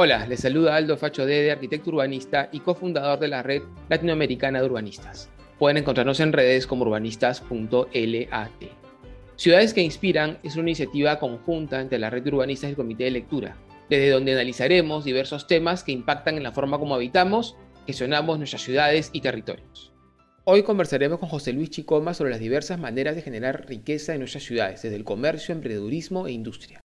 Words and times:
Hola, 0.00 0.28
les 0.28 0.38
saluda 0.38 0.76
Aldo 0.76 0.96
Facho 0.96 1.26
Dede, 1.26 1.50
arquitecto 1.50 1.90
urbanista 1.90 2.50
y 2.52 2.60
cofundador 2.60 3.18
de 3.18 3.26
la 3.26 3.42
red 3.42 3.62
latinoamericana 3.88 4.60
de 4.60 4.66
urbanistas. 4.66 5.28
Pueden 5.58 5.78
encontrarnos 5.78 6.20
en 6.20 6.32
redes 6.32 6.68
como 6.68 6.84
urbanistas.lat. 6.84 8.62
Ciudades 9.34 9.74
que 9.74 9.82
Inspiran 9.82 10.38
es 10.44 10.54
una 10.54 10.68
iniciativa 10.68 11.18
conjunta 11.18 11.80
entre 11.80 11.98
la 11.98 12.10
red 12.10 12.22
de 12.22 12.30
urbanistas 12.30 12.68
y 12.68 12.70
el 12.70 12.76
Comité 12.76 13.02
de 13.02 13.10
Lectura, 13.10 13.56
desde 13.90 14.10
donde 14.10 14.34
analizaremos 14.34 15.04
diversos 15.04 15.48
temas 15.48 15.82
que 15.82 15.90
impactan 15.90 16.36
en 16.36 16.44
la 16.44 16.52
forma 16.52 16.78
como 16.78 16.94
habitamos, 16.94 17.56
gestionamos 17.84 18.38
nuestras 18.38 18.62
ciudades 18.62 19.10
y 19.12 19.20
territorios. 19.20 19.92
Hoy 20.44 20.62
conversaremos 20.62 21.18
con 21.18 21.28
José 21.28 21.52
Luis 21.52 21.70
Chicoma 21.70 22.14
sobre 22.14 22.30
las 22.30 22.38
diversas 22.38 22.78
maneras 22.78 23.16
de 23.16 23.22
generar 23.22 23.66
riqueza 23.66 24.12
en 24.12 24.20
nuestras 24.20 24.44
ciudades, 24.44 24.80
desde 24.80 24.94
el 24.94 25.02
comercio, 25.02 25.56
emprendedurismo 25.56 26.28
e 26.28 26.30
industria. 26.30 26.84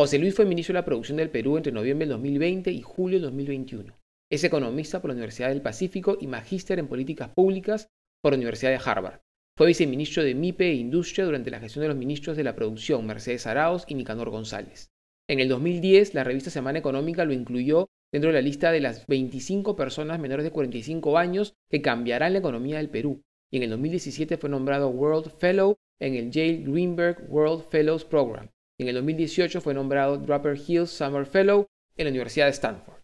José 0.00 0.18
Luis 0.18 0.34
fue 0.34 0.46
ministro 0.46 0.72
de 0.72 0.78
la 0.78 0.86
Producción 0.86 1.18
del 1.18 1.28
Perú 1.28 1.58
entre 1.58 1.72
noviembre 1.72 2.06
del 2.06 2.14
2020 2.14 2.70
y 2.70 2.80
julio 2.80 3.18
del 3.18 3.24
2021. 3.24 3.94
Es 4.32 4.42
economista 4.44 5.02
por 5.02 5.10
la 5.10 5.12
Universidad 5.12 5.50
del 5.50 5.60
Pacífico 5.60 6.16
y 6.18 6.26
magíster 6.26 6.78
en 6.78 6.88
políticas 6.88 7.28
públicas 7.34 7.86
por 8.22 8.32
la 8.32 8.38
Universidad 8.38 8.70
de 8.70 8.80
Harvard. 8.82 9.20
Fue 9.58 9.66
viceministro 9.66 10.24
de 10.24 10.34
MIPE 10.34 10.70
e 10.70 10.74
Industria 10.76 11.26
durante 11.26 11.50
la 11.50 11.60
gestión 11.60 11.82
de 11.82 11.88
los 11.88 11.98
ministros 11.98 12.38
de 12.38 12.44
la 12.44 12.56
Producción 12.56 13.06
Mercedes 13.06 13.46
Arauz 13.46 13.84
y 13.88 13.94
Nicanor 13.94 14.30
González. 14.30 14.88
En 15.28 15.38
el 15.38 15.50
2010, 15.50 16.14
la 16.14 16.24
revista 16.24 16.48
Semana 16.48 16.78
Económica 16.78 17.26
lo 17.26 17.34
incluyó 17.34 17.90
dentro 18.10 18.30
de 18.30 18.36
la 18.36 18.40
lista 18.40 18.72
de 18.72 18.80
las 18.80 19.06
25 19.06 19.76
personas 19.76 20.18
menores 20.18 20.44
de 20.44 20.50
45 20.50 21.18
años 21.18 21.52
que 21.68 21.82
cambiarán 21.82 22.32
la 22.32 22.38
economía 22.38 22.78
del 22.78 22.88
Perú. 22.88 23.20
Y 23.52 23.58
en 23.58 23.64
el 23.64 23.68
2017 23.68 24.38
fue 24.38 24.48
nombrado 24.48 24.88
World 24.88 25.30
Fellow 25.36 25.76
en 26.00 26.14
el 26.14 26.30
Yale 26.30 26.62
Greenberg 26.64 27.26
World 27.28 27.64
Fellows 27.68 28.06
Program. 28.06 28.48
En 28.80 28.88
el 28.88 28.94
2018 28.94 29.60
fue 29.60 29.74
nombrado 29.74 30.16
Draper 30.16 30.56
Hills 30.56 30.88
Summer 30.88 31.26
Fellow 31.26 31.66
en 31.98 32.06
la 32.06 32.10
Universidad 32.10 32.46
de 32.46 32.52
Stanford. 32.52 33.02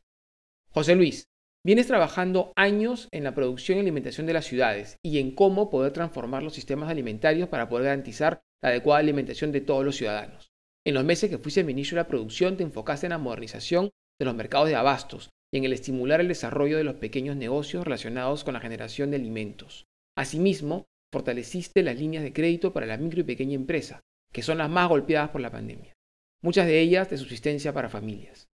José 0.71 0.95
Luis, 0.95 1.29
vienes 1.67 1.87
trabajando 1.87 2.55
años 2.57 3.09
en 3.13 3.25
la 3.25 3.35
producción 3.35 3.77
y 3.77 3.83
alimentación 3.83 4.27
de 4.27 4.33
las 4.33 4.47
ciudades 4.47 4.97
y 5.03 5.19
en 5.19 5.35
cómo 5.35 5.69
poder 5.69 5.93
transformar 5.93 6.43
los 6.43 6.55
sistemas 6.55 6.89
alimentarios 6.89 7.51
para 7.51 7.69
poder 7.69 7.85
garantizar 7.85 8.41
la 8.63 8.71
adecuada 8.71 9.01
alimentación 9.01 9.53
de 9.53 9.61
todos 9.61 9.85
los 9.85 9.97
ciudadanos. 9.97 10.51
En 10.87 10.95
los 10.95 11.05
meses 11.05 11.29
que 11.29 11.37
fuiste 11.37 11.63
ministro 11.63 11.97
de 11.97 12.05
la 12.05 12.09
producción 12.09 12.57
te 12.57 12.63
enfocaste 12.63 13.05
en 13.05 13.11
la 13.11 13.19
modernización 13.19 13.91
de 14.19 14.25
los 14.25 14.35
mercados 14.35 14.71
de 14.71 14.77
abastos 14.77 15.29
y 15.53 15.59
en 15.59 15.65
el 15.65 15.75
estimular 15.75 16.23
el 16.23 16.29
desarrollo 16.29 16.79
de 16.79 16.85
los 16.85 16.95
pequeños 16.95 17.37
negocios 17.37 17.85
relacionados 17.85 18.45
con 18.45 18.55
la 18.55 18.61
generación 18.61 19.11
de 19.11 19.19
alimentos. 19.19 19.85
Asimismo, 20.17 20.87
fortaleciste 21.13 21.83
las 21.83 21.99
líneas 21.99 22.25
de 22.25 22.33
crédito 22.33 22.73
para 22.73 22.87
la 22.87 22.97
micro 22.97 23.21
y 23.21 23.25
pequeña 23.25 23.57
empresa, 23.57 24.01
que 24.37 24.43
son 24.43 24.59
las 24.59 24.69
más 24.69 24.87
golpeadas 24.91 25.31
por 25.31 25.41
la 25.41 25.51
pandemia, 25.51 25.95
muchas 26.43 26.67
de 26.67 26.79
ellas 26.79 27.09
de 27.09 27.17
subsistencia 27.17 27.73
para 27.73 27.89
familias. 27.89 28.51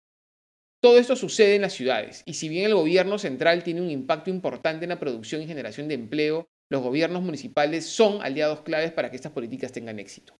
Todo 0.80 0.96
esto 0.96 1.16
sucede 1.16 1.56
en 1.56 1.62
las 1.62 1.72
ciudades, 1.72 2.22
y 2.24 2.34
si 2.34 2.48
bien 2.48 2.66
el 2.66 2.76
gobierno 2.76 3.18
central 3.18 3.64
tiene 3.64 3.80
un 3.80 3.90
impacto 3.90 4.30
importante 4.30 4.84
en 4.84 4.90
la 4.90 5.00
producción 5.00 5.42
y 5.42 5.48
generación 5.48 5.88
de 5.88 5.94
empleo, 5.94 6.46
los 6.70 6.82
gobiernos 6.82 7.24
municipales 7.24 7.84
son 7.84 8.22
aliados 8.22 8.60
claves 8.60 8.92
para 8.92 9.10
que 9.10 9.16
estas 9.16 9.32
políticas 9.32 9.72
tengan 9.72 9.98
éxito. 9.98 10.36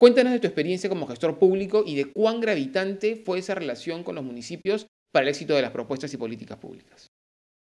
Cuéntanos 0.00 0.32
de 0.32 0.40
tu 0.40 0.46
experiencia 0.46 0.88
como 0.88 1.06
gestor 1.06 1.38
público 1.38 1.84
y 1.84 1.94
de 1.94 2.10
cuán 2.10 2.40
gravitante 2.40 3.22
fue 3.26 3.40
esa 3.40 3.54
relación 3.54 4.02
con 4.04 4.14
los 4.14 4.24
municipios 4.24 4.86
para 5.12 5.24
el 5.24 5.28
éxito 5.28 5.54
de 5.54 5.60
las 5.60 5.72
propuestas 5.72 6.14
y 6.14 6.16
políticas 6.16 6.56
públicas. 6.56 7.08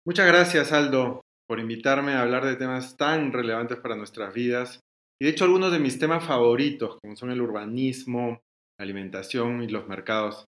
Muchas 0.07 0.27
gracias, 0.27 0.73
Aldo, 0.73 1.21
por 1.47 1.61
invitarme 1.61 2.13
a 2.13 2.23
hablar 2.23 2.47
de 2.47 2.57
temas 2.57 2.97
tan 2.97 3.35
relevantes 3.35 3.77
para 3.81 3.97
nuestras 3.97 4.33
vidas 4.33 4.81
y 5.23 5.25
de 5.25 5.31
hecho 5.31 5.45
algunos 5.45 5.71
de 5.71 5.79
mis 5.79 6.01
temas 6.01 6.25
favoritos, 6.25 6.99
como 7.01 7.15
son 7.15 7.31
el 7.31 7.41
urbanismo, 7.41 8.43
alimentación 8.77 9.63
y 9.63 9.69
los 9.69 9.87
mercados. 9.87 10.47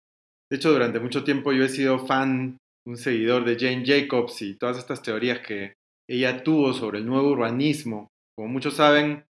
De 0.50 0.55
hecho, 0.55 0.72
durante 0.72 1.02
mucho 1.02 1.25
tiempo 1.25 1.52
yo 1.52 1.66
he 1.66 1.67
sido 1.67 2.00
fan, 2.08 2.58
un 2.88 2.95
seguidor 2.95 3.44
de 3.44 3.59
Jane 3.59 3.83
Jacobs 3.86 4.41
y 4.41 4.55
todas 4.55 4.78
estas 4.78 5.01
teorías 5.01 5.40
que 5.40 5.73
ella 6.09 6.41
tuvo 6.41 6.72
sobre 6.72 7.00
el 7.00 7.06
nuevo 7.06 7.31
urbanismo. 7.31 8.07
Como 8.34 8.47
muchos 8.47 8.75
saben, 8.75 9.25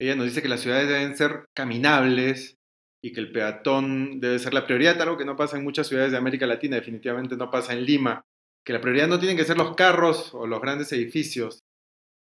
ella 0.00 0.14
nos 0.14 0.26
dice 0.26 0.42
que 0.42 0.48
las 0.48 0.60
ciudades 0.60 0.86
deben 0.86 1.16
ser 1.16 1.46
caminables 1.56 2.54
y 3.02 3.12
que 3.12 3.18
el 3.18 3.32
peatón 3.32 4.20
debe 4.20 4.38
ser 4.38 4.54
la 4.54 4.64
prioridad, 4.64 5.02
algo 5.02 5.18
que 5.18 5.24
no 5.24 5.34
pasa 5.34 5.56
en 5.56 5.64
muchas 5.64 5.88
ciudades 5.88 6.12
de 6.12 6.18
América 6.18 6.46
Latina, 6.46 6.76
definitivamente 6.76 7.36
no 7.36 7.50
pasa 7.50 7.72
en 7.72 7.84
Lima, 7.84 8.22
que 8.64 8.72
la 8.72 8.80
prioridad 8.80 9.08
no 9.08 9.18
tienen 9.18 9.36
que 9.36 9.44
ser 9.44 9.58
los 9.58 9.74
carros 9.74 10.32
o 10.34 10.46
los 10.46 10.60
grandes 10.60 10.92
edificios. 10.92 11.58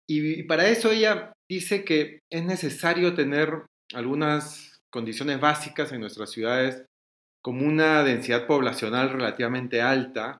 Y 0.07 0.43
para 0.43 0.69
eso 0.69 0.91
ella 0.91 1.33
dice 1.49 1.83
que 1.83 2.19
es 2.31 2.43
necesario 2.43 3.13
tener 3.13 3.65
algunas 3.93 4.79
condiciones 4.91 5.39
básicas 5.39 5.91
en 5.91 6.01
nuestras 6.01 6.31
ciudades, 6.31 6.85
como 7.41 7.65
una 7.65 8.03
densidad 8.03 8.47
poblacional 8.47 9.11
relativamente 9.11 9.81
alta 9.81 10.37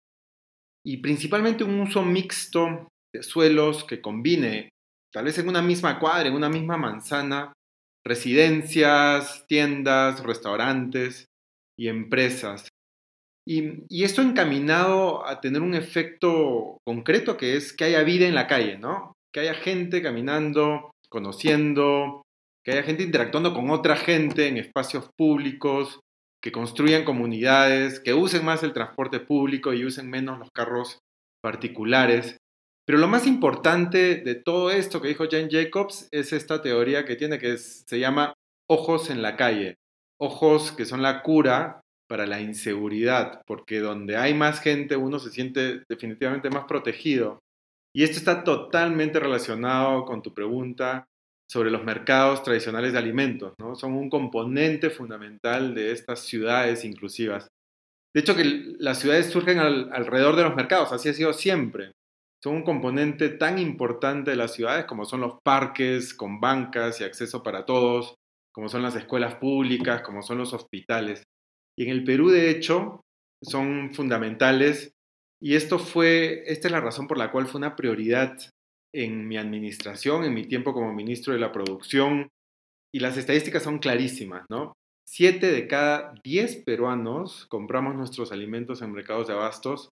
y 0.86 0.97
principalmente 0.97 1.64
un 1.64 1.80
uso 1.80 2.03
mixto 2.03 2.88
de 3.14 3.24
suelos 3.24 3.84
que 3.84 4.02
combine, 4.02 4.70
tal 5.14 5.25
vez 5.25 5.38
en 5.38 5.50
una 5.50 5.62
misma 5.62 6.00
cuadra, 6.00 6.28
en 6.28 6.36
una 6.36 6.50
misma 6.50 6.78
manzana, 6.78 7.53
residencias, 8.06 9.46
tiendas, 9.47 10.24
restaurantes 10.24 11.26
y 11.78 11.88
empresas. 11.88 12.68
Y, 13.47 13.86
y, 13.90 14.03
esto 14.03 14.22
encaminado 14.22 15.26
a 15.26 15.41
tener 15.41 15.62
un 15.62 15.74
efecto 15.74 16.78
concreto 16.86 17.36
que 17.36 17.56
es 17.56 17.74
que 17.74 17.86
haya 17.86 18.03
vida 18.03 18.28
en 18.28 18.36
la 18.36 18.46
calle, 18.46 18.78
¿no? 18.78 19.14
Que 19.34 19.40
haya 19.40 19.56
gente 19.56 20.03
caminando, 20.03 20.89
conociendo, 21.09 22.24
que 22.64 22.72
haya 22.72 22.84
gente 22.84 23.03
interactuando 23.03 23.53
con 23.53 23.70
otra 23.70 23.96
gente 23.96 24.47
en 24.47 24.58
espacios 24.58 25.09
públicos, 25.18 26.00
que 26.42 26.52
construyan 26.52 27.03
comunidades, 27.03 28.00
que 28.00 28.14
usen 28.14 28.46
más 28.46 28.64
el 28.64 28.74
transporte 28.74 29.20
público 29.20 29.74
y 29.74 29.86
usen 29.86 30.09
menos 30.09 30.40
los 30.40 30.50
carros 30.52 31.00
particulares. 31.42 32.38
Pero 32.86 32.97
lo 32.97 33.08
más 33.08 33.28
importante 33.28 34.16
de 34.16 34.36
todo 34.36 34.72
esto 34.72 35.02
que 35.02 35.09
dijo 35.09 35.25
Jane 35.30 35.50
Jacobs 35.52 36.08
es 36.12 36.34
esta 36.34 36.62
teoría 36.62 37.06
que 37.06 37.16
tiene 37.16 37.38
que 37.40 37.58
se 37.58 38.00
llama 38.00 38.34
ojos 38.68 39.09
en 39.09 39.22
la 39.22 39.36
calle. 39.36 39.76
Ojos 40.20 40.72
que 40.72 40.86
son 40.86 41.02
la 41.02 41.22
cura 41.22 41.81
para 42.09 42.26
la 42.26 42.41
inseguridad, 42.41 43.41
porque 43.46 43.80
donde 43.80 44.18
hay 44.18 44.34
más 44.34 44.59
gente 44.59 44.96
uno 44.96 45.20
se 45.20 45.30
siente 45.30 45.84
definitivamente 45.88 46.50
más 46.50 46.66
protegido. 46.66 47.40
Y 47.94 48.04
esto 48.04 48.18
está 48.18 48.44
totalmente 48.44 49.20
relacionado 49.20 50.06
con 50.06 50.22
tu 50.22 50.34
pregunta 50.34 51.08
sobre 51.52 51.72
los 51.72 51.84
mercados 51.84 52.44
tradicionales 52.44 52.94
de 52.94 53.00
alimentos, 53.00 53.54
¿no? 53.60 53.76
Son 53.76 53.94
un 53.94 54.10
componente 54.10 54.92
fundamental 54.92 55.74
de 55.74 55.92
estas 55.92 56.20
ciudades 56.20 56.86
inclusivas. 56.86 57.48
De 58.14 58.22
hecho, 58.22 58.36
que 58.36 58.76
las 58.80 59.00
ciudades 59.00 59.32
surgen 59.32 59.60
alrededor 59.60 60.36
de 60.36 60.44
los 60.44 60.56
mercados, 60.56 60.92
así 60.92 61.10
ha 61.10 61.14
sido 61.14 61.34
siempre. 61.34 61.92
Son 62.44 62.56
un 62.56 62.64
componente 62.64 63.30
tan 63.30 63.60
importante 63.60 64.32
de 64.32 64.38
las 64.38 64.54
ciudades 64.54 64.86
como 64.86 65.06
son 65.06 65.22
los 65.22 65.40
parques 65.44 66.14
con 66.14 66.40
bancas 66.40 67.02
y 67.02 67.04
acceso 67.04 67.44
para 67.44 67.66
todos, 67.66 68.16
como 68.54 68.70
son 68.70 68.84
las 68.84 68.96
escuelas 68.96 69.36
públicas, 69.36 70.02
como 70.02 70.22
son 70.22 70.38
los 70.38 70.54
hospitales. 70.54 71.24
Y 71.78 71.86
en 71.86 71.90
el 71.90 72.04
Perú, 72.04 72.30
de 72.30 72.50
hecho, 72.50 73.02
son 73.42 73.94
fundamentales 73.94 74.92
y 75.42 75.56
esto 75.56 75.80
fue, 75.80 76.44
esta 76.46 76.68
es 76.68 76.72
la 76.72 76.82
razón 76.82 77.08
por 77.08 77.18
la 77.18 77.32
cual 77.32 77.48
fue 77.48 77.60
una 77.60 77.76
prioridad 77.76 78.38
en 78.94 79.28
mi 79.28 79.38
administración, 79.38 80.26
en 80.26 80.34
mi 80.34 80.46
tiempo 80.46 80.74
como 80.74 80.94
ministro 80.94 81.34
de 81.34 81.40
la 81.40 81.52
producción. 81.52 82.30
Y 82.94 83.00
las 83.00 83.18
estadísticas 83.18 83.64
son 83.64 83.80
clarísimas, 83.80 84.46
¿no? 84.50 84.74
Siete 85.08 85.52
de 85.52 85.68
cada 85.68 86.14
diez 86.24 86.56
peruanos 86.58 87.46
compramos 87.48 87.96
nuestros 87.96 88.32
alimentos 88.32 88.82
en 88.82 88.92
mercados 88.92 89.28
de 89.28 89.34
abastos 89.34 89.90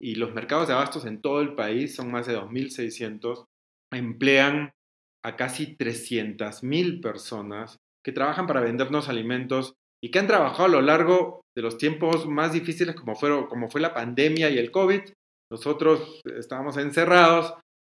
y 0.00 0.14
los 0.14 0.34
mercados 0.34 0.68
de 0.68 0.74
abastos 0.74 1.06
en 1.06 1.20
todo 1.20 1.40
el 1.40 1.54
país 1.54 1.94
son 1.94 2.10
más 2.10 2.26
de 2.26 2.38
2.600, 2.38 3.44
emplean 3.92 4.70
a 5.24 5.36
casi 5.36 5.76
300.000 5.76 7.02
personas 7.02 7.78
que 8.04 8.12
trabajan 8.12 8.46
para 8.46 8.60
vendernos 8.60 9.08
alimentos 9.08 9.74
y 10.02 10.10
que 10.10 10.18
han 10.18 10.26
trabajado 10.26 10.64
a 10.64 10.68
lo 10.68 10.82
largo 10.82 11.42
de 11.56 11.62
los 11.62 11.78
tiempos 11.78 12.26
más 12.26 12.52
difíciles 12.52 12.94
como, 12.94 13.16
fueron, 13.16 13.46
como 13.46 13.68
fue 13.68 13.80
la 13.80 13.94
pandemia 13.94 14.50
y 14.50 14.58
el 14.58 14.70
COVID. 14.70 15.00
Nosotros 15.50 16.20
estábamos 16.24 16.76
encerrados, 16.76 17.54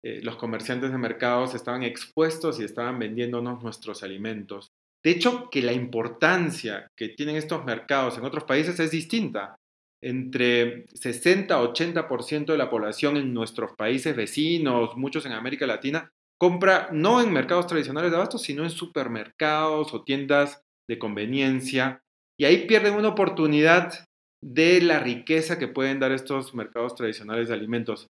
eh, 0.04 0.20
los 0.22 0.36
comerciantes 0.36 0.92
de 0.92 0.98
mercados 0.98 1.54
estaban 1.54 1.82
expuestos 1.82 2.60
y 2.60 2.64
estaban 2.64 2.98
vendiéndonos 2.98 3.62
nuestros 3.62 4.02
alimentos. 4.02 4.68
De 5.04 5.10
hecho, 5.10 5.48
que 5.50 5.62
la 5.62 5.72
importancia 5.72 6.88
que 6.96 7.08
tienen 7.08 7.36
estos 7.36 7.64
mercados 7.64 8.18
en 8.18 8.24
otros 8.24 8.44
países 8.44 8.78
es 8.78 8.90
distinta. 8.90 9.56
Entre 10.00 10.86
60 10.94 11.60
80% 11.60 12.46
de 12.46 12.58
la 12.58 12.70
población 12.70 13.16
en 13.16 13.34
nuestros 13.34 13.72
países 13.76 14.14
vecinos, 14.14 14.96
muchos 14.96 15.26
en 15.26 15.32
América 15.32 15.66
Latina, 15.66 16.10
compra 16.38 16.88
no 16.92 17.20
en 17.20 17.32
mercados 17.32 17.66
tradicionales 17.66 18.12
de 18.12 18.16
abastos, 18.16 18.42
sino 18.42 18.62
en 18.62 18.70
supermercados 18.70 19.92
o 19.92 20.04
tiendas 20.04 20.62
de 20.88 20.98
conveniencia, 20.98 22.00
y 22.40 22.44
ahí 22.44 22.66
pierden 22.66 22.94
una 22.94 23.08
oportunidad 23.08 24.04
de 24.42 24.80
la 24.80 25.00
riqueza 25.00 25.58
que 25.58 25.68
pueden 25.68 25.98
dar 25.98 26.12
estos 26.12 26.54
mercados 26.54 26.94
tradicionales 26.94 27.48
de 27.48 27.54
alimentos. 27.54 28.06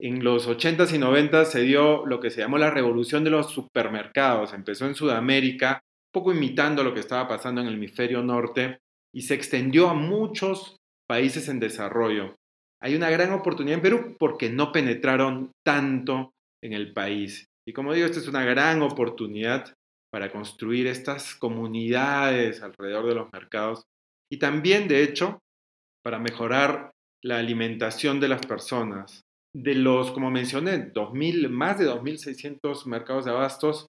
En 0.00 0.24
los 0.24 0.48
80s 0.48 0.94
y 0.94 0.98
90s 0.98 1.44
se 1.46 1.62
dio 1.62 2.04
lo 2.06 2.20
que 2.20 2.30
se 2.30 2.40
llamó 2.40 2.58
la 2.58 2.70
revolución 2.70 3.24
de 3.24 3.30
los 3.30 3.50
supermercados. 3.50 4.52
Empezó 4.52 4.86
en 4.86 4.94
Sudamérica, 4.94 5.80
poco 6.12 6.32
imitando 6.32 6.84
lo 6.84 6.94
que 6.94 7.00
estaba 7.00 7.28
pasando 7.28 7.60
en 7.60 7.66
el 7.66 7.74
hemisferio 7.74 8.22
norte, 8.22 8.78
y 9.14 9.22
se 9.22 9.34
extendió 9.34 9.88
a 9.88 9.94
muchos 9.94 10.76
países 11.08 11.48
en 11.48 11.60
desarrollo. 11.60 12.34
Hay 12.82 12.94
una 12.94 13.08
gran 13.08 13.32
oportunidad 13.32 13.76
en 13.76 13.82
Perú 13.82 14.16
porque 14.18 14.50
no 14.50 14.72
penetraron 14.72 15.52
tanto 15.64 16.32
en 16.62 16.72
el 16.72 16.92
país. 16.92 17.46
Y 17.66 17.72
como 17.72 17.94
digo, 17.94 18.06
esta 18.06 18.18
es 18.18 18.28
una 18.28 18.44
gran 18.44 18.82
oportunidad 18.82 19.72
para 20.16 20.32
construir 20.32 20.86
estas 20.86 21.34
comunidades 21.34 22.62
alrededor 22.62 23.06
de 23.06 23.14
los 23.14 23.30
mercados 23.34 23.82
y 24.32 24.38
también, 24.38 24.88
de 24.88 25.02
hecho, 25.02 25.42
para 26.02 26.18
mejorar 26.18 26.92
la 27.22 27.36
alimentación 27.36 28.18
de 28.18 28.28
las 28.28 28.46
personas. 28.46 29.26
De 29.54 29.74
los, 29.74 30.12
como 30.12 30.30
mencioné, 30.30 30.78
2000, 30.78 31.50
más 31.50 31.78
de 31.78 31.90
2.600 31.90 32.86
mercados 32.86 33.26
de 33.26 33.30
abastos, 33.30 33.88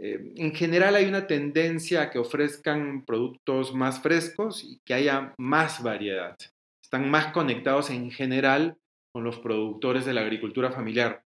eh, 0.00 0.32
en 0.34 0.52
general 0.56 0.96
hay 0.96 1.04
una 1.04 1.28
tendencia 1.28 2.02
a 2.02 2.10
que 2.10 2.18
ofrezcan 2.18 3.04
productos 3.04 3.72
más 3.72 4.02
frescos 4.02 4.64
y 4.64 4.80
que 4.84 4.94
haya 4.94 5.34
más 5.38 5.84
variedad. 5.84 6.36
Están 6.82 7.08
más 7.08 7.28
conectados 7.28 7.90
en 7.90 8.10
general 8.10 8.76
con 9.14 9.22
los 9.22 9.38
productores 9.38 10.04
de 10.04 10.14
la 10.14 10.22
agricultura 10.22 10.72
familiar. 10.72 11.22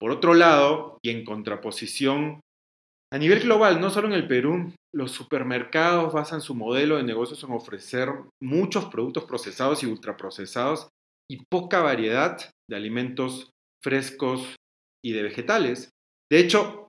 Por 0.00 0.10
otro 0.10 0.32
lado, 0.32 0.98
y 1.02 1.10
en 1.10 1.22
contraposición, 1.22 2.40
a 3.14 3.18
nivel 3.18 3.38
global, 3.38 3.80
no 3.80 3.90
solo 3.90 4.08
en 4.08 4.14
el 4.14 4.26
Perú, 4.26 4.72
los 4.92 5.12
supermercados 5.12 6.12
basan 6.12 6.40
su 6.40 6.56
modelo 6.56 6.96
de 6.96 7.04
negocios 7.04 7.44
en 7.44 7.52
ofrecer 7.52 8.08
muchos 8.42 8.86
productos 8.86 9.22
procesados 9.22 9.84
y 9.84 9.86
ultraprocesados 9.86 10.88
y 11.30 11.44
poca 11.48 11.80
variedad 11.80 12.50
de 12.68 12.76
alimentos 12.76 13.52
frescos 13.84 14.56
y 15.00 15.12
de 15.12 15.22
vegetales. 15.22 15.90
De 16.28 16.40
hecho, 16.40 16.88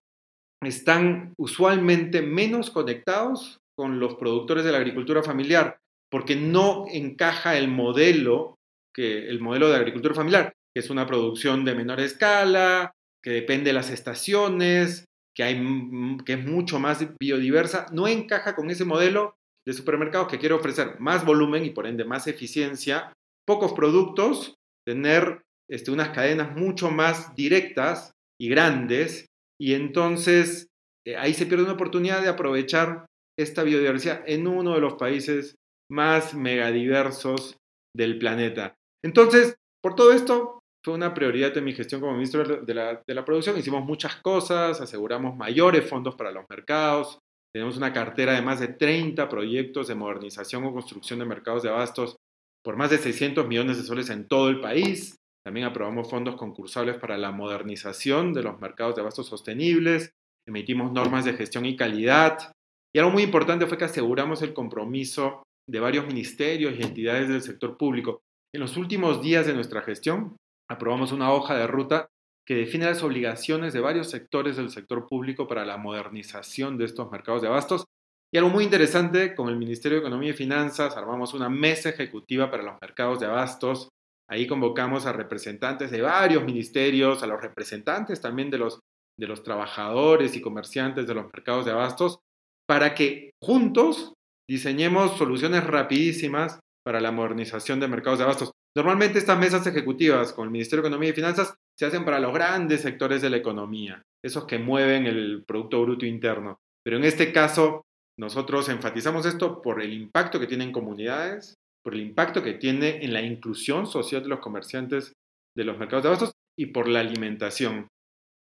están 0.64 1.36
usualmente 1.38 2.24
menos 2.24 2.72
conectados 2.72 3.60
con 3.78 4.00
los 4.00 4.16
productores 4.16 4.66
de 4.66 4.72
la 4.72 4.80
agricultura 4.80 5.22
familiar 5.22 5.78
porque 6.10 6.36
no 6.36 6.86
encaja 6.92 7.56
el 7.56 7.68
modelo 7.68 8.56
que 8.96 9.30
el 9.30 9.42
modelo 9.42 9.70
de 9.70 9.76
agricultura 9.76 10.16
familiar, 10.16 10.54
que 10.74 10.80
es 10.80 10.90
una 10.90 11.06
producción 11.06 11.66
de 11.66 11.76
menor 11.76 12.00
escala, 12.00 12.94
que 13.24 13.30
depende 13.30 13.66
de 13.66 13.74
las 13.74 13.92
estaciones, 13.92 15.06
que, 15.36 15.44
hay, 15.44 16.18
que 16.26 16.34
es 16.34 16.46
mucho 16.46 16.80
más 16.80 17.06
biodiversa, 17.20 17.88
no 17.92 18.08
encaja 18.08 18.56
con 18.56 18.70
ese 18.70 18.86
modelo 18.86 19.36
de 19.68 19.74
supermercados 19.74 20.28
que 20.28 20.40
quiere 20.40 20.56
ofrecer 20.56 21.00
más 21.00 21.26
volumen 21.26 21.66
y 21.66 21.72
por 21.72 21.88
ende 21.88 22.06
más 22.06 22.28
eficiencia, 22.28 23.12
pocos 23.46 23.74
productos, 23.74 24.56
tener 24.88 25.42
este, 25.70 25.92
unas 25.92 26.10
cadenas 26.10 26.56
mucho 26.56 26.92
más 26.92 27.36
directas 27.36 28.12
y 28.40 28.50
grandes, 28.50 29.28
y 29.60 29.74
entonces 29.74 30.68
eh, 31.08 31.16
ahí 31.18 31.34
se 31.34 31.46
pierde 31.46 31.64
una 31.64 31.74
oportunidad 31.74 32.22
de 32.22 32.30
aprovechar 32.30 33.06
esta 33.38 33.64
biodiversidad 33.64 34.24
en 34.28 34.48
uno 34.48 34.76
de 34.76 34.82
los 34.82 34.96
países 34.96 35.56
más 35.92 36.34
megadiversos 36.34 37.58
del 37.96 38.18
planeta. 38.18 38.76
Entonces, 39.04 39.56
por 39.82 39.96
todo 39.96 40.12
esto, 40.14 40.55
fue 40.86 40.94
una 40.94 41.16
prioridad 41.16 41.52
de 41.52 41.62
mi 41.62 41.74
gestión 41.74 42.00
como 42.00 42.14
ministro 42.14 42.44
de 42.44 42.74
la, 42.76 43.02
de 43.06 43.14
la, 43.16 43.26
producción. 43.26 43.58
Hicimos 43.58 43.84
muchas 43.84 44.18
cosas, 44.18 44.80
aseguramos 44.80 45.36
mayores 45.36 45.90
fondos 45.90 46.14
para 46.14 46.32
los 46.32 46.46
mercados, 46.48 47.18
tenemos 47.52 47.76
una 47.76 47.92
cartera 47.92 48.34
de 48.34 48.44
más 48.44 48.60
de 48.60 48.68
30 48.68 49.28
proyectos 49.28 49.88
de 49.88 49.96
modernización 49.96 50.64
o 50.64 50.74
construcción 50.74 51.18
de 51.18 51.26
mercados 51.26 51.64
de 51.64 51.70
abastos 51.70 52.18
por 52.64 52.78
más 52.78 52.92
de 52.92 53.00
600 53.00 53.48
millones 53.48 53.78
de 53.78 53.84
soles 53.84 54.12
en 54.12 54.28
todo 54.28 54.50
el 54.50 54.62
país. 54.62 55.16
También 55.44 55.66
aprobamos 55.66 56.08
fondos 56.08 56.36
concursables 56.36 56.98
para 56.98 57.18
la 57.18 57.32
modernización 57.32 58.32
de 58.34 58.44
los 58.44 58.60
mercados 58.60 58.94
de 58.94 59.02
abastos 59.02 59.26
sostenibles, 59.26 60.12
emitimos 60.48 60.92
normas 60.92 61.26
de 61.26 61.34
gestión 61.34 61.66
y 61.66 61.76
calidad. 61.76 62.52
Y 62.96 63.00
algo 63.00 63.10
muy 63.10 63.24
importante 63.24 63.66
fue 63.66 63.80
que 63.80 63.86
aseguramos 63.86 64.44
el 64.44 64.54
compromiso 64.54 65.42
de 65.68 65.80
varios 65.80 66.06
ministerios 66.06 66.76
y 66.78 66.84
entidades 66.84 67.28
del 67.28 67.42
sector 67.42 67.76
público. 67.76 68.20
En 68.54 68.62
los 68.62 68.78
últimos 68.78 69.24
días 69.24 69.48
de 69.48 69.56
nuestra 69.56 69.82
gestión, 69.82 70.36
aprobamos 70.70 71.12
una 71.12 71.32
hoja 71.32 71.56
de 71.56 71.68
ruta 71.68 72.10
que 72.46 72.56
define 72.56 72.86
las 72.86 73.04
obligaciones 73.04 73.74
de 73.74 73.80
varios 73.80 74.10
sectores 74.10 74.56
del 74.56 74.70
sector 74.70 75.08
público 75.08 75.48
para 75.48 75.66
la 75.66 75.78
modernización 75.78 76.78
de 76.78 76.86
estos 76.86 77.10
mercados 77.12 77.42
de 77.42 77.48
abastos. 77.48 77.86
Y 78.32 78.38
algo 78.38 78.50
muy 78.50 78.64
interesante, 78.64 79.34
con 79.34 79.50
el 79.50 79.58
Ministerio 79.58 79.98
de 79.98 80.02
Economía 80.02 80.32
y 80.32 80.34
Finanzas 80.34 80.96
armamos 80.96 81.34
una 81.34 81.50
mesa 81.50 81.90
ejecutiva 81.90 82.52
para 82.52 82.64
los 82.64 82.76
mercados 82.82 83.20
de 83.20 83.26
abastos. 83.26 83.90
Ahí 84.30 84.48
convocamos 84.48 85.06
a 85.06 85.14
representantes 85.14 85.90
de 85.92 86.02
varios 86.02 86.44
ministerios, 86.44 87.24
a 87.24 87.28
los 87.28 87.42
representantes 87.42 88.22
también 88.22 88.50
de 88.50 88.58
los, 88.58 88.80
de 89.20 89.28
los 89.28 89.44
trabajadores 89.44 90.36
y 90.36 90.42
comerciantes 90.42 91.08
de 91.08 91.14
los 91.14 91.26
mercados 91.26 91.66
de 91.66 91.72
abastos, 91.72 92.20
para 92.68 92.94
que 92.94 93.32
juntos 93.42 94.14
diseñemos 94.48 95.18
soluciones 95.18 95.64
rapidísimas 95.64 96.60
para 96.84 97.02
la 97.02 97.12
modernización 97.12 97.80
de 97.80 97.88
mercados 97.88 98.20
de 98.20 98.26
abastos. 98.26 98.52
Normalmente 98.76 99.20
estas 99.20 99.40
mesas 99.40 99.66
ejecutivas 99.66 100.34
con 100.34 100.46
el 100.46 100.52
Ministerio 100.52 100.84
de 100.84 100.90
Economía 100.90 101.12
y 101.12 101.14
Finanzas 101.14 101.56
se 101.78 101.86
hacen 101.86 102.04
para 102.04 102.20
los 102.20 102.34
grandes 102.34 102.82
sectores 102.82 103.22
de 103.22 103.30
la 103.30 103.38
economía, 103.38 104.04
esos 104.24 104.46
que 104.46 104.60
mueven 104.60 105.06
el 105.06 105.44
Producto 105.46 105.82
Bruto 105.82 106.06
Interno. 106.06 106.60
Pero 106.84 106.98
en 106.98 107.06
este 107.06 107.32
caso, 107.32 107.86
nosotros 108.20 108.68
enfatizamos 108.70 109.26
esto 109.26 109.62
por 109.62 109.82
el 109.82 109.94
impacto 109.94 110.40
que 110.40 110.48
tiene 110.48 110.66
en 110.66 110.72
comunidades, 110.74 111.56
por 111.84 111.94
el 111.94 112.02
impacto 112.02 112.44
que 112.44 112.54
tiene 112.54 113.04
en 113.04 113.14
la 113.14 113.22
inclusión 113.22 113.88
social 113.88 114.24
de 114.24 114.30
los 114.30 114.40
comerciantes 114.40 115.14
de 115.56 115.64
los 115.64 115.78
mercados 115.78 116.04
de 116.04 116.10
abastos 116.10 116.32
y 116.58 116.68
por 116.68 116.88
la 116.88 117.00
alimentación. 117.00 117.88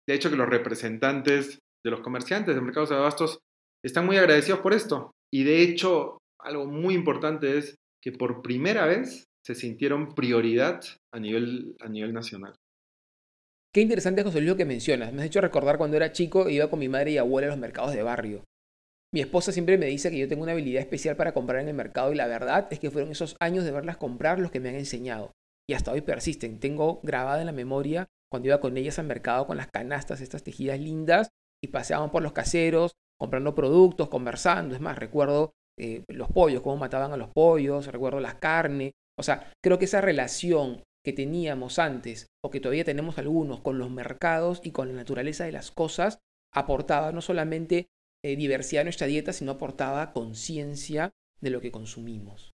De 0.08 0.14
hecho, 0.14 0.30
que 0.30 0.36
los 0.36 0.48
representantes 0.48 1.58
de 1.84 1.90
los 1.90 2.00
comerciantes 2.00 2.54
de 2.54 2.60
mercados 2.60 2.88
de 2.88 2.96
abastos 2.96 3.38
están 3.84 4.06
muy 4.06 4.16
agradecidos 4.16 4.60
por 4.60 4.72
esto. 4.72 5.12
Y 5.32 5.44
de 5.44 5.62
hecho, 5.62 6.18
algo 6.40 6.66
muy 6.66 6.94
importante 6.94 7.58
es 7.58 7.76
que 8.02 8.12
por 8.12 8.42
primera 8.42 8.86
vez 8.86 9.25
se 9.46 9.54
sintieron 9.54 10.12
prioridad 10.12 10.80
a 11.12 11.20
nivel, 11.20 11.76
a 11.78 11.88
nivel 11.88 12.12
nacional. 12.12 12.56
Qué 13.72 13.80
interesante, 13.80 14.24
José 14.24 14.38
Luis, 14.38 14.50
lo 14.50 14.56
que 14.56 14.64
mencionas. 14.64 15.12
Me 15.12 15.22
has 15.22 15.28
hecho 15.28 15.40
recordar 15.40 15.78
cuando 15.78 15.96
era 15.96 16.10
chico 16.10 16.50
iba 16.50 16.68
con 16.68 16.80
mi 16.80 16.88
madre 16.88 17.12
y 17.12 17.18
abuela 17.18 17.46
a 17.46 17.50
los 17.50 17.58
mercados 17.58 17.92
de 17.92 18.02
barrio. 18.02 18.42
Mi 19.14 19.20
esposa 19.20 19.52
siempre 19.52 19.78
me 19.78 19.86
dice 19.86 20.10
que 20.10 20.18
yo 20.18 20.26
tengo 20.26 20.42
una 20.42 20.50
habilidad 20.50 20.82
especial 20.82 21.14
para 21.14 21.32
comprar 21.32 21.60
en 21.60 21.68
el 21.68 21.74
mercado 21.74 22.12
y 22.12 22.16
la 22.16 22.26
verdad 22.26 22.66
es 22.72 22.80
que 22.80 22.90
fueron 22.90 23.12
esos 23.12 23.36
años 23.38 23.64
de 23.64 23.70
verlas 23.70 23.98
comprar 23.98 24.40
los 24.40 24.50
que 24.50 24.58
me 24.58 24.70
han 24.70 24.74
enseñado. 24.74 25.30
Y 25.68 25.74
hasta 25.74 25.92
hoy 25.92 26.00
persisten. 26.00 26.58
Tengo 26.58 26.98
grabada 27.04 27.38
en 27.38 27.46
la 27.46 27.52
memoria 27.52 28.08
cuando 28.28 28.48
iba 28.48 28.58
con 28.58 28.76
ellas 28.76 28.98
al 28.98 29.06
mercado 29.06 29.46
con 29.46 29.56
las 29.56 29.68
canastas, 29.68 30.22
estas 30.22 30.42
tejidas 30.42 30.80
lindas, 30.80 31.28
y 31.62 31.68
paseaban 31.68 32.10
por 32.10 32.24
los 32.24 32.32
caseros, 32.32 32.96
comprando 33.16 33.54
productos, 33.54 34.08
conversando. 34.08 34.74
Es 34.74 34.80
más, 34.80 34.98
recuerdo 34.98 35.52
eh, 35.78 36.02
los 36.08 36.32
pollos, 36.32 36.62
cómo 36.62 36.78
mataban 36.78 37.12
a 37.12 37.16
los 37.16 37.28
pollos, 37.28 37.86
recuerdo 37.86 38.18
las 38.18 38.34
carnes. 38.34 38.92
O 39.18 39.22
sea, 39.22 39.50
creo 39.62 39.78
que 39.78 39.86
esa 39.86 40.00
relación 40.00 40.82
que 41.04 41.12
teníamos 41.12 41.78
antes, 41.78 42.26
o 42.44 42.50
que 42.50 42.60
todavía 42.60 42.84
tenemos 42.84 43.18
algunos, 43.18 43.60
con 43.60 43.78
los 43.78 43.90
mercados 43.90 44.60
y 44.64 44.72
con 44.72 44.88
la 44.88 44.94
naturaleza 44.94 45.44
de 45.44 45.52
las 45.52 45.70
cosas, 45.70 46.18
aportaba 46.52 47.12
no 47.12 47.20
solamente 47.20 47.86
eh, 48.24 48.36
diversidad 48.36 48.80
a 48.80 48.84
nuestra 48.84 49.06
dieta, 49.06 49.32
sino 49.32 49.52
aportaba 49.52 50.12
conciencia 50.12 51.12
de 51.40 51.50
lo 51.50 51.60
que 51.60 51.70
consumimos. 51.70 52.50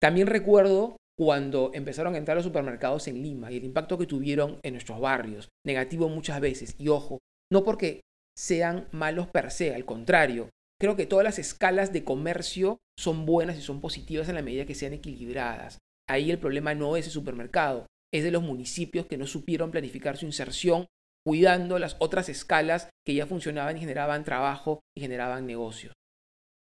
También 0.00 0.26
recuerdo 0.26 0.96
cuando 1.18 1.70
empezaron 1.74 2.14
a 2.14 2.18
entrar 2.18 2.36
los 2.36 2.44
supermercados 2.44 3.08
en 3.08 3.22
Lima 3.22 3.50
y 3.50 3.56
el 3.56 3.64
impacto 3.64 3.96
que 3.96 4.06
tuvieron 4.06 4.60
en 4.62 4.74
nuestros 4.74 5.00
barrios, 5.00 5.48
negativo 5.64 6.08
muchas 6.08 6.40
veces, 6.40 6.76
y 6.78 6.88
ojo, 6.88 7.18
no 7.50 7.64
porque 7.64 8.02
sean 8.36 8.86
malos 8.92 9.28
per 9.28 9.50
se, 9.50 9.74
al 9.74 9.86
contrario, 9.86 10.50
creo 10.80 10.96
que 10.96 11.06
todas 11.06 11.24
las 11.24 11.38
escalas 11.38 11.92
de 11.92 12.04
comercio 12.04 12.78
son 12.98 13.26
buenas 13.26 13.58
y 13.58 13.62
son 13.62 13.80
positivas 13.80 14.28
en 14.28 14.34
la 14.34 14.42
medida 14.42 14.66
que 14.66 14.74
sean 14.74 14.92
equilibradas. 14.92 15.78
Ahí 16.08 16.30
el 16.30 16.38
problema 16.38 16.74
no 16.74 16.96
es 16.96 17.06
el 17.06 17.12
supermercado, 17.12 17.86
es 18.12 18.24
de 18.24 18.30
los 18.30 18.42
municipios 18.42 19.06
que 19.06 19.16
no 19.16 19.26
supieron 19.26 19.70
planificar 19.70 20.16
su 20.16 20.26
inserción 20.26 20.86
cuidando 21.26 21.80
las 21.80 21.96
otras 21.98 22.28
escalas 22.28 22.88
que 23.04 23.14
ya 23.14 23.26
funcionaban 23.26 23.76
y 23.76 23.80
generaban 23.80 24.22
trabajo 24.22 24.80
y 24.96 25.00
generaban 25.00 25.44
negocios. 25.44 25.92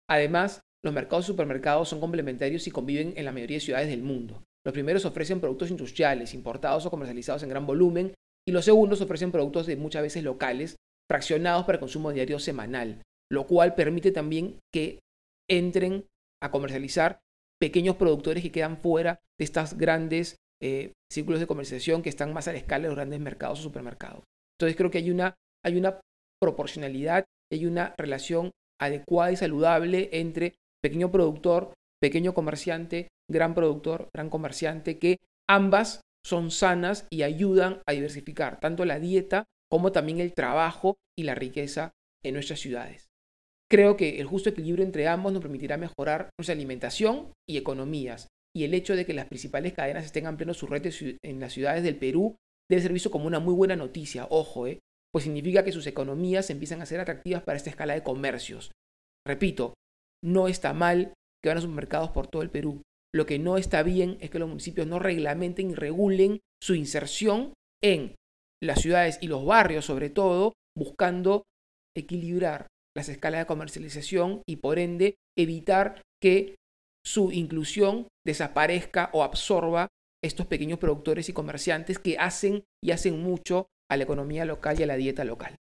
Además, 0.07 0.59
los 0.83 0.93
mercados 0.93 1.25
supermercados 1.25 1.89
son 1.89 1.99
complementarios 1.99 2.67
y 2.67 2.71
conviven 2.71 3.13
en 3.15 3.25
la 3.25 3.31
mayoría 3.31 3.57
de 3.57 3.61
ciudades 3.61 3.89
del 3.89 4.03
mundo. 4.03 4.43
Los 4.63 4.73
primeros 4.73 5.05
ofrecen 5.05 5.39
productos 5.39 5.71
industriales, 5.71 6.35
importados 6.35 6.85
o 6.85 6.91
comercializados 6.91 7.41
en 7.41 7.49
gran 7.49 7.65
volumen, 7.65 8.13
y 8.47 8.51
los 8.51 8.65
segundos 8.65 9.01
ofrecen 9.01 9.31
productos 9.31 9.65
de 9.65 9.77
muchas 9.77 10.03
veces 10.03 10.23
locales, 10.23 10.75
fraccionados 11.09 11.65
para 11.65 11.79
consumo 11.79 12.11
diario 12.11 12.37
semanal, 12.37 13.01
lo 13.31 13.47
cual 13.47 13.75
permite 13.75 14.11
también 14.11 14.59
que 14.73 14.99
entren 15.49 16.05
a 16.43 16.51
comercializar 16.51 17.19
pequeños 17.59 17.95
productores 17.95 18.43
que 18.43 18.51
quedan 18.51 18.77
fuera 18.77 19.19
de 19.39 19.45
estos 19.45 19.77
grandes 19.77 20.35
eh, 20.61 20.93
círculos 21.11 21.39
de 21.39 21.47
comercialización 21.47 22.01
que 22.01 22.09
están 22.09 22.33
más 22.33 22.47
a 22.47 22.51
la 22.51 22.57
escala 22.57 22.83
de 22.83 22.87
los 22.89 22.95
grandes 22.95 23.19
mercados 23.19 23.59
o 23.59 23.63
supermercados. 23.63 24.23
Entonces 24.57 24.75
creo 24.75 24.91
que 24.91 24.97
hay 24.97 25.11
una, 25.11 25.35
hay 25.63 25.77
una 25.77 26.01
proporcionalidad, 26.41 27.25
hay 27.51 27.65
una 27.65 27.95
relación 27.97 28.51
adecuada 28.79 29.31
y 29.31 29.37
saludable 29.37 30.09
entre 30.11 30.55
pequeño 30.83 31.11
productor, 31.11 31.73
pequeño 32.01 32.33
comerciante, 32.33 33.09
gran 33.29 33.53
productor, 33.53 34.09
gran 34.13 34.29
comerciante, 34.29 34.97
que 34.97 35.19
ambas 35.49 36.01
son 36.25 36.51
sanas 36.51 37.07
y 37.09 37.23
ayudan 37.23 37.81
a 37.85 37.93
diversificar 37.93 38.59
tanto 38.59 38.85
la 38.85 38.99
dieta 38.99 39.45
como 39.69 39.91
también 39.91 40.19
el 40.19 40.33
trabajo 40.33 40.97
y 41.17 41.23
la 41.23 41.35
riqueza 41.35 41.91
en 42.23 42.33
nuestras 42.33 42.59
ciudades. 42.59 43.10
Creo 43.71 43.95
que 43.95 44.19
el 44.19 44.27
justo 44.27 44.49
equilibrio 44.49 44.83
entre 44.83 45.07
ambos 45.07 45.31
nos 45.31 45.41
permitirá 45.41 45.77
mejorar 45.77 46.29
nuestra 46.37 46.53
alimentación 46.53 47.31
y 47.49 47.55
economías, 47.55 48.27
y 48.53 48.65
el 48.65 48.73
hecho 48.73 48.97
de 48.97 49.05
que 49.05 49.13
las 49.13 49.27
principales 49.27 49.71
cadenas 49.71 50.03
estén 50.03 50.25
ampliando 50.25 50.53
sus 50.53 50.69
redes 50.69 51.01
en 51.23 51.39
las 51.39 51.53
ciudades 51.53 51.81
del 51.81 51.95
Perú 51.95 52.35
debe 52.69 52.81
ser 52.81 52.91
visto 52.91 53.11
como 53.11 53.27
una 53.27 53.39
muy 53.39 53.53
buena 53.53 53.77
noticia, 53.77 54.27
ojo, 54.29 54.67
¿eh? 54.67 54.81
pues 55.13 55.23
significa 55.23 55.63
que 55.63 55.71
sus 55.71 55.87
economías 55.87 56.49
empiezan 56.49 56.81
a 56.81 56.85
ser 56.85 56.99
atractivas 56.99 57.43
para 57.43 57.55
esta 57.55 57.69
escala 57.69 57.93
de 57.93 58.03
comercios. 58.03 58.73
Repito, 59.25 59.73
no 60.21 60.49
está 60.49 60.73
mal 60.73 61.13
que 61.41 61.47
van 61.47 61.57
a 61.57 61.61
supermercados 61.61 62.11
por 62.11 62.27
todo 62.27 62.41
el 62.41 62.49
Perú. 62.49 62.81
Lo 63.15 63.25
que 63.25 63.39
no 63.39 63.57
está 63.57 63.83
bien 63.83 64.17
es 64.19 64.29
que 64.29 64.39
los 64.39 64.49
municipios 64.49 64.85
no 64.85 64.99
reglamenten 64.99 65.71
y 65.71 65.75
regulen 65.75 66.41
su 66.61 66.75
inserción 66.75 67.53
en 67.81 68.15
las 68.61 68.81
ciudades 68.81 69.17
y 69.21 69.27
los 69.27 69.45
barrios, 69.45 69.85
sobre 69.85 70.09
todo, 70.09 70.51
buscando 70.77 71.43
equilibrar 71.95 72.67
las 72.95 73.09
escalas 73.09 73.41
de 73.41 73.45
comercialización 73.45 74.43
y 74.47 74.57
por 74.57 74.79
ende 74.79 75.15
evitar 75.37 76.01
que 76.21 76.55
su 77.05 77.31
inclusión 77.31 78.07
desaparezca 78.25 79.09
o 79.13 79.23
absorba 79.23 79.87
estos 80.23 80.45
pequeños 80.45 80.79
productores 80.79 81.29
y 81.29 81.33
comerciantes 81.33 81.97
que 81.97 82.17
hacen 82.17 82.63
y 82.83 82.91
hacen 82.91 83.21
mucho 83.21 83.67
a 83.89 83.97
la 83.97 84.03
economía 84.03 84.45
local 84.45 84.79
y 84.79 84.83
a 84.83 84.87
la 84.87 84.95
dieta 84.95 85.25
local. 85.25 85.55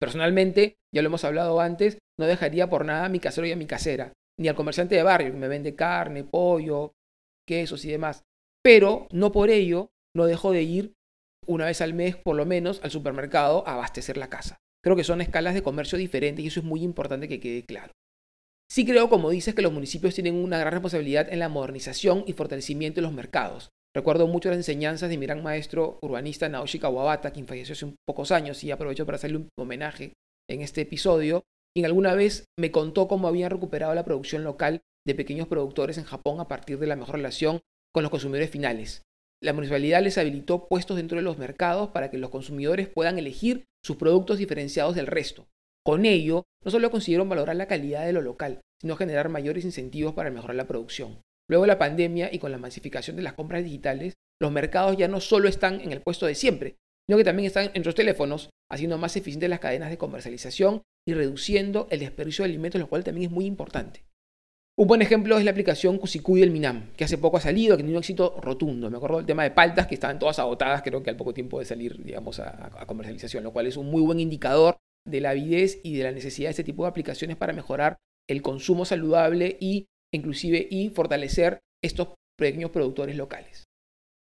Personalmente, 0.00 0.76
ya 0.94 1.02
lo 1.02 1.08
hemos 1.08 1.24
hablado 1.24 1.60
antes, 1.60 1.98
no 2.18 2.26
dejaría 2.26 2.70
por 2.70 2.84
nada 2.84 3.04
a 3.06 3.08
mi 3.08 3.20
casero 3.20 3.46
y 3.46 3.52
a 3.52 3.56
mi 3.56 3.66
casera, 3.66 4.12
ni 4.38 4.48
al 4.48 4.54
comerciante 4.54 4.94
de 4.94 5.02
barrio 5.02 5.32
que 5.32 5.38
me 5.38 5.48
vende 5.48 5.74
carne, 5.74 6.24
pollo, 6.24 6.94
quesos 7.46 7.84
y 7.84 7.90
demás. 7.90 8.22
Pero 8.62 9.08
no 9.10 9.32
por 9.32 9.50
ello 9.50 9.90
no 10.16 10.26
dejo 10.26 10.52
de 10.52 10.62
ir 10.62 10.94
una 11.46 11.66
vez 11.66 11.80
al 11.80 11.94
mes, 11.94 12.16
por 12.16 12.36
lo 12.36 12.46
menos, 12.46 12.80
al 12.82 12.90
supermercado 12.90 13.66
a 13.66 13.74
abastecer 13.74 14.16
la 14.16 14.30
casa. 14.30 14.58
Creo 14.82 14.96
que 14.96 15.04
son 15.04 15.20
escalas 15.20 15.54
de 15.54 15.62
comercio 15.62 15.98
diferentes 15.98 16.44
y 16.44 16.48
eso 16.48 16.60
es 16.60 16.66
muy 16.66 16.82
importante 16.82 17.28
que 17.28 17.40
quede 17.40 17.64
claro. 17.64 17.92
Sí 18.70 18.86
creo, 18.86 19.08
como 19.08 19.30
dices, 19.30 19.54
que 19.54 19.62
los 19.62 19.72
municipios 19.72 20.14
tienen 20.14 20.36
una 20.36 20.58
gran 20.58 20.72
responsabilidad 20.72 21.32
en 21.32 21.40
la 21.40 21.48
modernización 21.48 22.22
y 22.26 22.34
fortalecimiento 22.34 22.96
de 22.96 23.02
los 23.02 23.12
mercados. 23.12 23.70
Recuerdo 23.94 24.28
mucho 24.28 24.48
las 24.48 24.58
enseñanzas 24.58 25.10
de 25.10 25.18
mi 25.18 25.26
gran 25.26 25.42
maestro 25.42 25.98
urbanista 26.02 26.48
Naoshi 26.48 26.78
Kawabata, 26.78 27.32
quien 27.32 27.48
falleció 27.48 27.72
hace 27.72 27.92
pocos 28.06 28.30
años 28.30 28.62
y 28.62 28.70
aprovecho 28.70 29.04
para 29.04 29.16
hacerle 29.16 29.38
un 29.38 29.48
homenaje 29.58 30.12
en 30.48 30.60
este 30.62 30.82
episodio. 30.82 31.42
Y 31.76 31.84
alguna 31.84 32.14
vez 32.14 32.44
me 32.58 32.70
contó 32.70 33.08
cómo 33.08 33.26
habían 33.26 33.50
recuperado 33.50 33.94
la 33.94 34.04
producción 34.04 34.44
local 34.44 34.82
de 35.04 35.14
pequeños 35.16 35.48
productores 35.48 35.98
en 35.98 36.04
Japón 36.04 36.38
a 36.38 36.46
partir 36.46 36.78
de 36.78 36.86
la 36.86 36.96
mejor 36.96 37.16
relación 37.16 37.60
con 37.92 38.04
los 38.04 38.10
consumidores 38.10 38.50
finales. 38.50 39.02
La 39.42 39.54
municipalidad 39.54 40.02
les 40.02 40.18
habilitó 40.18 40.68
puestos 40.68 40.98
dentro 40.98 41.16
de 41.16 41.22
los 41.22 41.38
mercados 41.38 41.90
para 41.90 42.10
que 42.10 42.18
los 42.18 42.28
consumidores 42.28 42.88
puedan 42.88 43.18
elegir 43.18 43.64
sus 43.82 43.96
productos 43.96 44.38
diferenciados 44.38 44.94
del 44.94 45.06
resto. 45.06 45.48
Con 45.82 46.04
ello, 46.04 46.44
no 46.62 46.70
solo 46.70 46.90
consiguieron 46.90 47.28
valorar 47.28 47.56
la 47.56 47.66
calidad 47.66 48.04
de 48.04 48.12
lo 48.12 48.20
local, 48.20 48.60
sino 48.82 48.96
generar 48.96 49.30
mayores 49.30 49.64
incentivos 49.64 50.12
para 50.12 50.30
mejorar 50.30 50.56
la 50.56 50.66
producción. 50.66 51.22
Luego 51.48 51.64
de 51.64 51.68
la 51.68 51.78
pandemia 51.78 52.28
y 52.32 52.38
con 52.38 52.52
la 52.52 52.58
masificación 52.58 53.16
de 53.16 53.22
las 53.22 53.32
compras 53.32 53.64
digitales, 53.64 54.14
los 54.40 54.52
mercados 54.52 54.96
ya 54.98 55.08
no 55.08 55.20
solo 55.20 55.48
están 55.48 55.80
en 55.80 55.92
el 55.92 56.02
puesto 56.02 56.26
de 56.26 56.34
siempre, 56.34 56.76
sino 57.08 57.16
que 57.16 57.24
también 57.24 57.46
están 57.46 57.70
en 57.72 57.82
los 57.82 57.94
teléfonos, 57.94 58.50
haciendo 58.70 58.98
más 58.98 59.16
eficientes 59.16 59.48
las 59.48 59.58
cadenas 59.58 59.90
de 59.90 59.98
comercialización 59.98 60.82
y 61.08 61.14
reduciendo 61.14 61.88
el 61.90 62.00
desperdicio 62.00 62.44
de 62.44 62.50
alimentos, 62.50 62.80
lo 62.80 62.88
cual 62.88 63.04
también 63.04 63.30
es 63.30 63.32
muy 63.32 63.46
importante. 63.46 64.04
Un 64.76 64.86
buen 64.86 65.02
ejemplo 65.02 65.36
es 65.36 65.44
la 65.44 65.50
aplicación 65.50 65.98
Cusicuy 65.98 66.40
del 66.40 66.50
Minam, 66.50 66.92
que 66.96 67.04
hace 67.04 67.18
poco 67.18 67.36
ha 67.36 67.40
salido, 67.40 67.76
que 67.76 67.82
tiene 67.82 67.96
un 67.96 68.02
éxito 68.02 68.40
rotundo. 68.40 68.90
Me 68.90 68.96
acuerdo 68.96 69.18
del 69.18 69.26
tema 69.26 69.42
de 69.42 69.50
paltas, 69.50 69.86
que 69.86 69.94
estaban 69.94 70.18
todas 70.18 70.38
agotadas, 70.38 70.82
creo 70.82 71.02
que 71.02 71.10
al 71.10 71.16
poco 71.16 71.34
tiempo 71.34 71.58
de 71.58 71.66
salir, 71.66 72.02
digamos, 72.02 72.40
a, 72.40 72.70
comercialización, 72.86 73.44
lo 73.44 73.52
cual 73.52 73.66
es 73.66 73.76
un 73.76 73.90
muy 73.90 74.00
buen 74.00 74.20
indicador 74.20 74.78
de 75.06 75.20
la 75.20 75.30
avidez 75.30 75.80
y 75.82 75.96
de 75.96 76.04
la 76.04 76.12
necesidad 76.12 76.48
de 76.48 76.52
este 76.52 76.64
tipo 76.64 76.84
de 76.84 76.88
aplicaciones 76.88 77.36
para 77.36 77.52
mejorar 77.52 77.98
el 78.28 78.42
consumo 78.42 78.84
saludable 78.84 79.56
y 79.60 79.88
inclusive 80.14 80.66
y 80.70 80.88
fortalecer 80.90 81.60
estos 81.82 82.14
pequeños 82.38 82.70
productores 82.70 83.16
locales. 83.16 83.64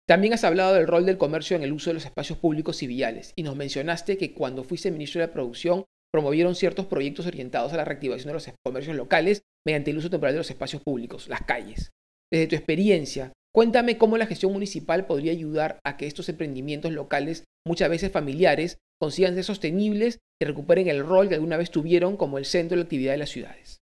También 0.06 0.34
has 0.34 0.44
hablado 0.44 0.74
del 0.74 0.86
rol 0.86 1.06
del 1.06 1.18
comercio 1.18 1.56
en 1.56 1.62
el 1.62 1.72
uso 1.72 1.90
de 1.90 1.94
los 1.94 2.04
espacios 2.04 2.38
públicos 2.38 2.82
y 2.82 2.86
viales 2.86 3.32
y 3.36 3.42
nos 3.42 3.56
mencionaste 3.56 4.18
que 4.18 4.34
cuando 4.34 4.62
fuiste 4.62 4.90
ministro 4.90 5.20
de 5.20 5.28
la 5.28 5.32
Producción 5.32 5.84
promovieron 6.14 6.54
ciertos 6.54 6.86
proyectos 6.86 7.26
orientados 7.26 7.72
a 7.72 7.76
la 7.76 7.84
reactivación 7.84 8.28
de 8.28 8.34
los 8.34 8.48
comercios 8.64 8.94
locales 8.94 9.42
mediante 9.66 9.90
el 9.90 9.98
uso 9.98 10.10
temporal 10.10 10.34
de 10.34 10.38
los 10.38 10.48
espacios 10.48 10.80
públicos, 10.80 11.28
las 11.28 11.42
calles. 11.42 11.90
Desde 12.32 12.46
tu 12.46 12.54
experiencia, 12.54 13.32
cuéntame 13.52 13.98
cómo 13.98 14.16
la 14.16 14.26
gestión 14.26 14.52
municipal 14.52 15.06
podría 15.06 15.32
ayudar 15.32 15.80
a 15.84 15.96
que 15.96 16.06
estos 16.06 16.28
emprendimientos 16.28 16.92
locales, 16.92 17.42
muchas 17.66 17.90
veces 17.90 18.12
familiares, 18.12 18.78
consigan 19.02 19.34
ser 19.34 19.42
sostenibles 19.42 20.20
y 20.40 20.44
recuperen 20.44 20.86
el 20.86 21.04
rol 21.04 21.28
que 21.28 21.34
alguna 21.34 21.56
vez 21.56 21.72
tuvieron 21.72 22.16
como 22.16 22.38
el 22.38 22.44
centro 22.44 22.76
de 22.76 22.82
la 22.82 22.84
actividad 22.84 23.10
de 23.10 23.18
las 23.18 23.30
ciudades. 23.30 23.78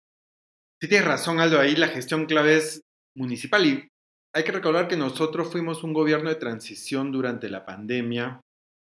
Sí 0.80 0.88
tienes 0.88 1.06
razón, 1.06 1.38
Aldo, 1.38 1.60
ahí 1.60 1.76
la 1.76 1.88
gestión 1.88 2.24
clave 2.24 2.56
es 2.56 2.80
municipal 3.14 3.66
y 3.66 3.88
hay 4.34 4.44
que 4.44 4.52
recordar 4.52 4.88
que 4.88 4.96
nosotros 4.96 5.52
fuimos 5.52 5.84
un 5.84 5.92
gobierno 5.92 6.30
de 6.30 6.36
transición 6.36 7.12
durante 7.12 7.50
la 7.50 7.66
pandemia, 7.66 8.40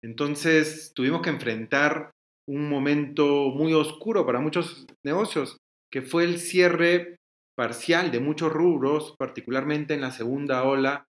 entonces 0.04 0.94
tuvimos 0.96 1.22
que 1.22 1.30
enfrentar 1.30 2.14
un 2.48 2.70
momento 2.70 3.50
muy 3.50 3.74
oscuro 3.74 4.25
para 4.25 4.40
muchos 4.40 4.86
negocios, 5.04 5.58
que 5.92 6.02
fue 6.02 6.24
el 6.24 6.40
cierre 6.40 7.18
parcial 7.58 8.12
de 8.12 8.20
muchos 8.20 8.52
rubros, 8.52 9.16
particularmente 9.18 9.94
en 9.94 10.02
la 10.02 10.12
segunda 10.12 10.64
ola, 10.64 11.06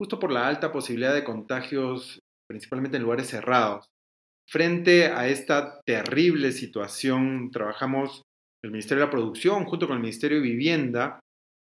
justo 0.00 0.18
por 0.18 0.32
la 0.32 0.46
alta 0.46 0.72
posibilidad 0.72 1.12
de 1.12 1.24
contagios, 1.24 2.20
principalmente 2.48 2.96
en 2.96 3.02
lugares 3.02 3.28
cerrados. 3.28 3.86
Frente 4.48 5.06
a 5.06 5.28
esta 5.28 5.80
terrible 5.84 6.52
situación, 6.52 7.50
trabajamos 7.50 8.22
el 8.64 8.70
Ministerio 8.70 9.02
de 9.02 9.06
la 9.06 9.10
Producción 9.10 9.64
junto 9.64 9.86
con 9.86 9.96
el 9.96 10.02
Ministerio 10.02 10.38
de 10.38 10.44
Vivienda 10.44 11.20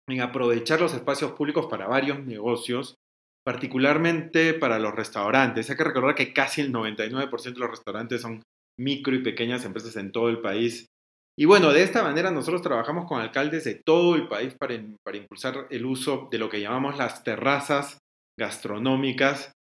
en 0.09 0.21
aprovechar 0.21 0.79
los 0.79 0.93
espacios 0.93 1.31
públicos 1.31 1.67
para 1.67 1.87
varios 1.87 2.23
negocios, 2.23 2.95
particularmente 3.43 4.53
para 4.53 4.77
los 4.77 4.93
restaurantes. 4.93 5.69
Hay 5.69 5.75
que 5.75 5.83
recordar 5.83 6.15
que 6.15 6.33
casi 6.33 6.61
el 6.61 6.71
99% 6.71 7.53
de 7.53 7.59
los 7.59 7.71
restaurantes 7.71 8.21
son 8.21 8.41
micro 8.79 9.15
y 9.15 9.23
pequeñas 9.23 9.65
empresas 9.65 9.95
en 9.95 10.11
todo 10.11 10.29
el 10.29 10.41
país. 10.41 10.87
Y 11.39 11.45
bueno, 11.45 11.71
de 11.71 11.83
esta 11.83 12.01
manera 12.01 12.31
nosotros 12.31 12.61
trabajamos 12.61 13.05
con 13.05 13.21
alcaldes 13.21 13.63
de 13.63 13.75
todo 13.75 14.15
el 14.15 14.27
país 14.27 14.55
para, 14.55 14.75
para 15.03 15.17
impulsar 15.17 15.67
el 15.69 15.85
uso 15.85 16.27
de 16.31 16.39
lo 16.39 16.49
que 16.49 16.61
llamamos 16.61 16.97
las 16.97 17.23
terrazas 17.23 17.99
gastronómicas. 18.39 19.51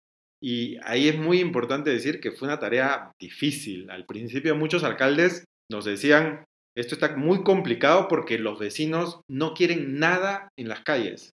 Y 0.43 0.79
ahí 0.85 1.09
es 1.09 1.19
muy 1.19 1.41
importante 1.41 1.91
decir 1.91 2.21
que 2.21 2.33
fue 2.33 2.49
una 2.49 2.59
tarea 2.59 3.13
difícil. 3.21 3.91
Al 3.91 4.07
principio 4.07 4.55
muchos 4.57 4.85
alcaldes 4.85 5.45
nos 5.71 5.85
decían, 5.85 6.45
esto 6.77 6.95
está 6.95 7.17
muy 7.17 7.43
complicado 7.43 8.07
porque 8.09 8.39
los 8.39 8.59
vecinos 8.59 9.21
no 9.29 9.55
quieren 9.55 9.99
nada 9.99 10.49
en 10.59 10.69
las 10.69 10.81
calles. 10.81 11.31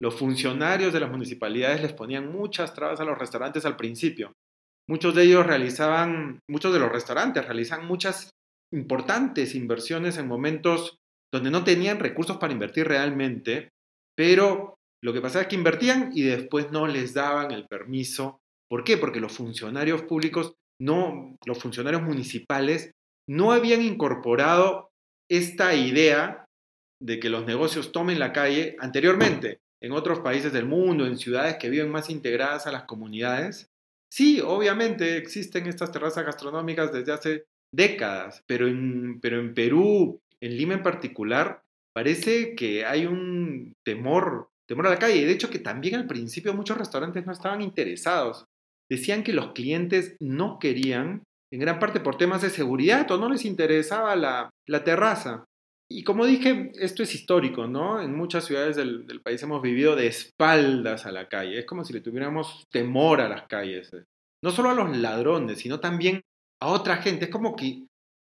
Los 0.00 0.14
funcionarios 0.16 0.92
de 0.92 1.00
las 1.00 1.10
municipalidades 1.10 1.82
les 1.82 1.92
ponían 1.92 2.30
muchas 2.30 2.74
trabas 2.74 3.00
a 3.00 3.04
los 3.04 3.18
restaurantes 3.18 3.64
al 3.64 3.76
principio. 3.76 4.32
Muchos 4.88 5.14
de 5.14 5.24
ellos 5.24 5.46
realizaban, 5.46 6.40
muchos 6.48 6.72
de 6.72 6.78
los 6.78 6.92
restaurantes 6.92 7.44
realizan 7.44 7.86
muchas 7.86 8.30
importantes 8.72 9.54
inversiones 9.54 10.16
en 10.18 10.28
momentos 10.28 10.96
donde 11.32 11.50
no 11.50 11.64
tenían 11.64 11.98
recursos 11.98 12.36
para 12.38 12.52
invertir 12.52 12.86
realmente, 12.86 13.70
pero 14.16 14.76
lo 15.02 15.12
que 15.12 15.20
pasaba 15.20 15.42
es 15.42 15.48
que 15.48 15.56
invertían 15.56 16.10
y 16.14 16.22
después 16.22 16.70
no 16.70 16.86
les 16.86 17.14
daban 17.14 17.50
el 17.50 17.66
permiso. 17.66 18.38
¿Por 18.68 18.84
qué? 18.84 18.96
Porque 18.96 19.20
los 19.20 19.32
funcionarios 19.32 20.02
públicos, 20.02 20.54
no, 20.80 21.36
los 21.46 21.58
funcionarios 21.58 22.02
municipales 22.02 22.92
no 23.28 23.52
habían 23.52 23.82
incorporado 23.82 24.88
esta 25.30 25.74
idea 25.74 26.44
de 27.02 27.18
que 27.18 27.28
los 27.28 27.44
negocios 27.44 27.92
tomen 27.92 28.18
la 28.18 28.32
calle 28.32 28.76
anteriormente. 28.78 29.58
En 29.82 29.92
otros 29.92 30.20
países 30.20 30.52
del 30.52 30.64
mundo, 30.64 31.06
en 31.06 31.18
ciudades 31.18 31.56
que 31.56 31.68
viven 31.68 31.90
más 31.90 32.08
integradas 32.08 32.66
a 32.66 32.72
las 32.72 32.84
comunidades, 32.84 33.68
sí, 34.10 34.40
obviamente 34.40 35.16
existen 35.16 35.66
estas 35.66 35.92
terrazas 35.92 36.24
gastronómicas 36.24 36.92
desde 36.92 37.12
hace 37.12 37.44
décadas, 37.72 38.42
pero 38.46 38.68
en, 38.68 39.20
pero 39.20 39.40
en 39.40 39.54
Perú, 39.54 40.20
en 40.40 40.56
Lima 40.56 40.74
en 40.74 40.82
particular, 40.82 41.62
parece 41.94 42.54
que 42.54 42.84
hay 42.84 43.06
un 43.06 43.74
temor, 43.84 44.50
temor 44.68 44.86
a 44.86 44.90
la 44.90 44.98
calle. 44.98 45.24
De 45.24 45.32
hecho, 45.32 45.50
que 45.50 45.58
también 45.58 45.94
al 45.94 46.06
principio 46.06 46.54
muchos 46.54 46.78
restaurantes 46.78 47.24
no 47.26 47.32
estaban 47.32 47.62
interesados. 47.62 48.44
Decían 48.88 49.22
que 49.22 49.32
los 49.32 49.52
clientes 49.52 50.16
no 50.20 50.58
querían 50.58 51.22
en 51.52 51.60
gran 51.60 51.78
parte 51.78 52.00
por 52.00 52.16
temas 52.16 52.42
de 52.42 52.50
seguridad 52.50 53.10
o 53.10 53.18
no 53.18 53.28
les 53.28 53.44
interesaba 53.44 54.16
la, 54.16 54.50
terraza. 54.84 55.44
Y 55.88 56.02
como 56.02 56.26
dije, 56.26 56.72
esto 56.80 57.02
es 57.04 57.14
histórico, 57.14 57.68
¿no? 57.68 58.02
En 58.02 58.14
muchas 58.14 58.44
ciudades 58.44 58.76
del, 58.76 59.20
país 59.22 59.42
hemos 59.42 59.62
vivido 59.62 59.94
de 59.94 60.08
espaldas 60.08 61.06
a 61.06 61.12
la 61.12 61.28
calle. 61.28 61.60
Es 61.60 61.66
como 61.66 61.84
si 61.84 61.92
le 61.92 62.00
tuviéramos 62.00 62.64
temor 62.72 63.20
a 63.20 63.28
las 63.28 63.46
calles. 63.46 63.92
No 64.42 64.50
solo 64.50 64.70
a 64.70 64.74
los 64.74 64.96
ladrones, 64.96 65.58
sino 65.58 65.78
también 65.78 66.22
a 66.60 66.68
otra 66.68 66.96
gente. 66.96 67.26
Es 67.26 67.30
como 67.30 67.54
que, 67.54 67.86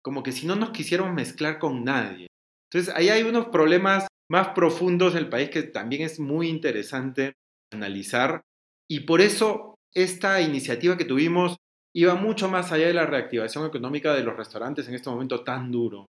como 0.04 0.24
que 0.24 0.32
si 0.32 0.48
no 0.48 0.56
nos 0.56 0.72
quisiéramos 0.72 1.14
mezclar 1.14 1.60
con 1.60 1.84
nadie. 1.84 2.28
Entonces, 2.72 2.94
ahí 2.96 3.10
hay 3.10 3.22
unos 3.22 3.48
problemas 3.48 4.08
más 4.32 4.50
profundos 4.50 5.14
del 5.14 5.30
país 5.30 5.50
que 5.50 5.62
también 5.62 6.02
es 6.02 6.20
muy 6.20 6.50
interesante 6.50 7.34
analizar. 7.72 8.42
Y 8.90 9.02
por 9.02 9.22
eso 9.22 9.76
esta 9.94 10.42
iniciativa 10.42 10.98
que 10.98 11.06
tuvimos 11.06 11.58
iba 11.96 12.16
mucho 12.16 12.50
más 12.50 12.72
allá 12.72 12.88
de 12.88 12.94
la 12.96 13.06
reactivación 13.06 13.68
económica 13.68 14.14
de 14.14 14.24
los 14.24 14.36
restaurantes 14.36 14.88
en 14.88 14.96
este 14.96 15.10
momento 15.12 15.44
tan 15.44 15.72
duro. 15.72 16.08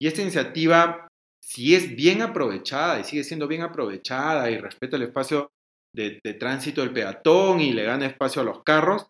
Y 0.00 0.06
esta 0.06 0.22
iniciativa 0.22 1.08
si 1.48 1.74
es 1.74 1.96
bien 1.96 2.20
aprovechada 2.20 3.00
y 3.00 3.04
sigue 3.04 3.24
siendo 3.24 3.48
bien 3.48 3.62
aprovechada 3.62 4.50
y 4.50 4.58
respeta 4.58 4.96
el 4.96 5.04
espacio 5.04 5.50
de, 5.94 6.20
tránsito 6.38 6.82
del 6.82 6.92
peatón 6.92 7.60
y 7.60 7.72
le 7.72 7.84
gana 7.84 8.04
espacio 8.04 8.42
a 8.42 8.44
los 8.44 8.62
carros, 8.62 9.06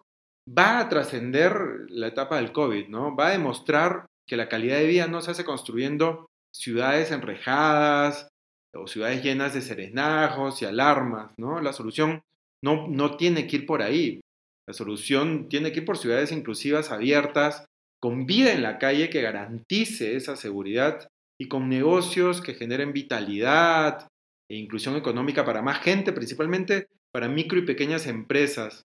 va 0.49 0.79
a 0.79 0.89
trascender 0.89 1.53
la 1.89 2.07
etapa 2.07 2.37
del 2.37 2.53
COVID, 2.53 2.89
¿no? 2.89 3.17
Va 3.17 3.27
a 3.27 3.33
demostrar 3.33 4.07
que 4.25 4.37
la 4.37 4.49
calidad 4.49 4.79
de 4.79 4.87
vida 4.87 5.09
no 5.09 5.21
se 5.21 5.33
hace 5.33 5.45
construyendo 5.45 6.27
ciudades 6.55 7.11
enrejadas 7.11 8.29
o 8.73 8.87
ciudades 8.87 9.25
llenas 9.25 9.53
de 9.55 9.61
serenajos 9.61 10.63
y 10.63 10.65
alarmas, 10.65 11.35
¿no? 11.39 11.61
La 11.61 11.73
solución 11.73 12.23
no, 12.63 12.87
no 12.87 13.17
tiene 13.17 13.49
que 13.49 13.57
ir 13.57 13.67
por 13.67 13.83
ahí. 13.83 14.21
La 14.69 14.75
solución 14.75 15.49
tiene 15.49 15.73
que 15.73 15.81
ir 15.81 15.85
por 15.85 15.99
ciudades 15.99 16.31
inclusivas, 16.31 16.93
abiertas, 16.93 17.65
con 18.01 18.27
vida 18.27 18.53
en 18.53 18.63
la 18.63 18.79
calle 18.79 19.11
que 19.11 19.23
garantice 19.23 20.17
esa 20.17 20.37
seguridad 20.37 21.09
y 21.41 21.49
con 21.49 21.69
negocios 21.69 22.41
que 22.41 22.55
generen 22.55 22.93
vitalidad 22.93 24.09
e 24.51 24.57
inclusión 24.57 24.97
económica 24.97 25.45
para 25.45 25.63
más 25.63 25.81
gente, 25.81 26.13
principalmente 26.13 26.89
para 27.13 27.29
micro 27.29 27.59
y 27.59 27.67
pequeñas 27.67 28.07
empresas. 28.07 28.85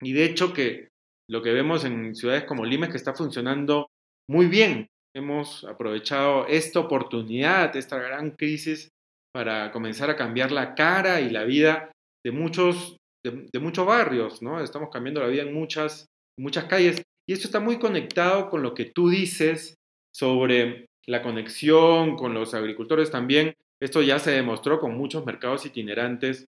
Y 0.00 0.12
de 0.12 0.24
hecho 0.24 0.52
que 0.52 0.88
lo 1.30 1.42
que 1.42 1.52
vemos 1.52 1.84
en 1.84 2.14
ciudades 2.14 2.44
como 2.44 2.64
Lima 2.64 2.86
es 2.86 2.92
que 2.92 2.98
está 2.98 3.14
funcionando 3.14 3.88
muy 4.28 4.46
bien. 4.46 4.88
Hemos 5.14 5.64
aprovechado 5.64 6.46
esta 6.46 6.80
oportunidad, 6.80 7.76
esta 7.76 7.98
gran 7.98 8.32
crisis, 8.32 8.88
para 9.32 9.72
comenzar 9.72 10.10
a 10.10 10.16
cambiar 10.16 10.52
la 10.52 10.74
cara 10.74 11.20
y 11.20 11.30
la 11.30 11.44
vida 11.44 11.90
de 12.24 12.32
muchos, 12.32 12.96
de, 13.24 13.60
muchos 13.60 13.86
barrios, 13.86 14.42
¿no? 14.42 14.60
Estamos 14.60 14.90
cambiando 14.90 15.20
la 15.20 15.28
vida 15.28 15.42
en 15.42 15.54
muchas, 15.54 16.06
muchas 16.38 16.64
calles. 16.64 17.02
Y 17.26 17.32
esto 17.32 17.46
está 17.46 17.60
muy 17.60 17.78
conectado 17.78 18.50
con 18.50 18.62
lo 18.62 18.74
que 18.74 18.86
tú 18.86 19.08
dices 19.08 19.76
sobre 20.12 20.86
la 21.06 21.22
conexión 21.22 22.16
con 22.16 22.34
los 22.34 22.54
agricultores 22.54 23.10
también. 23.10 23.54
Esto 23.80 24.02
ya 24.02 24.18
se 24.18 24.30
demostró 24.30 24.80
con 24.80 24.96
muchos 24.96 25.24
mercados 25.24 25.66
itinerantes 25.66 26.46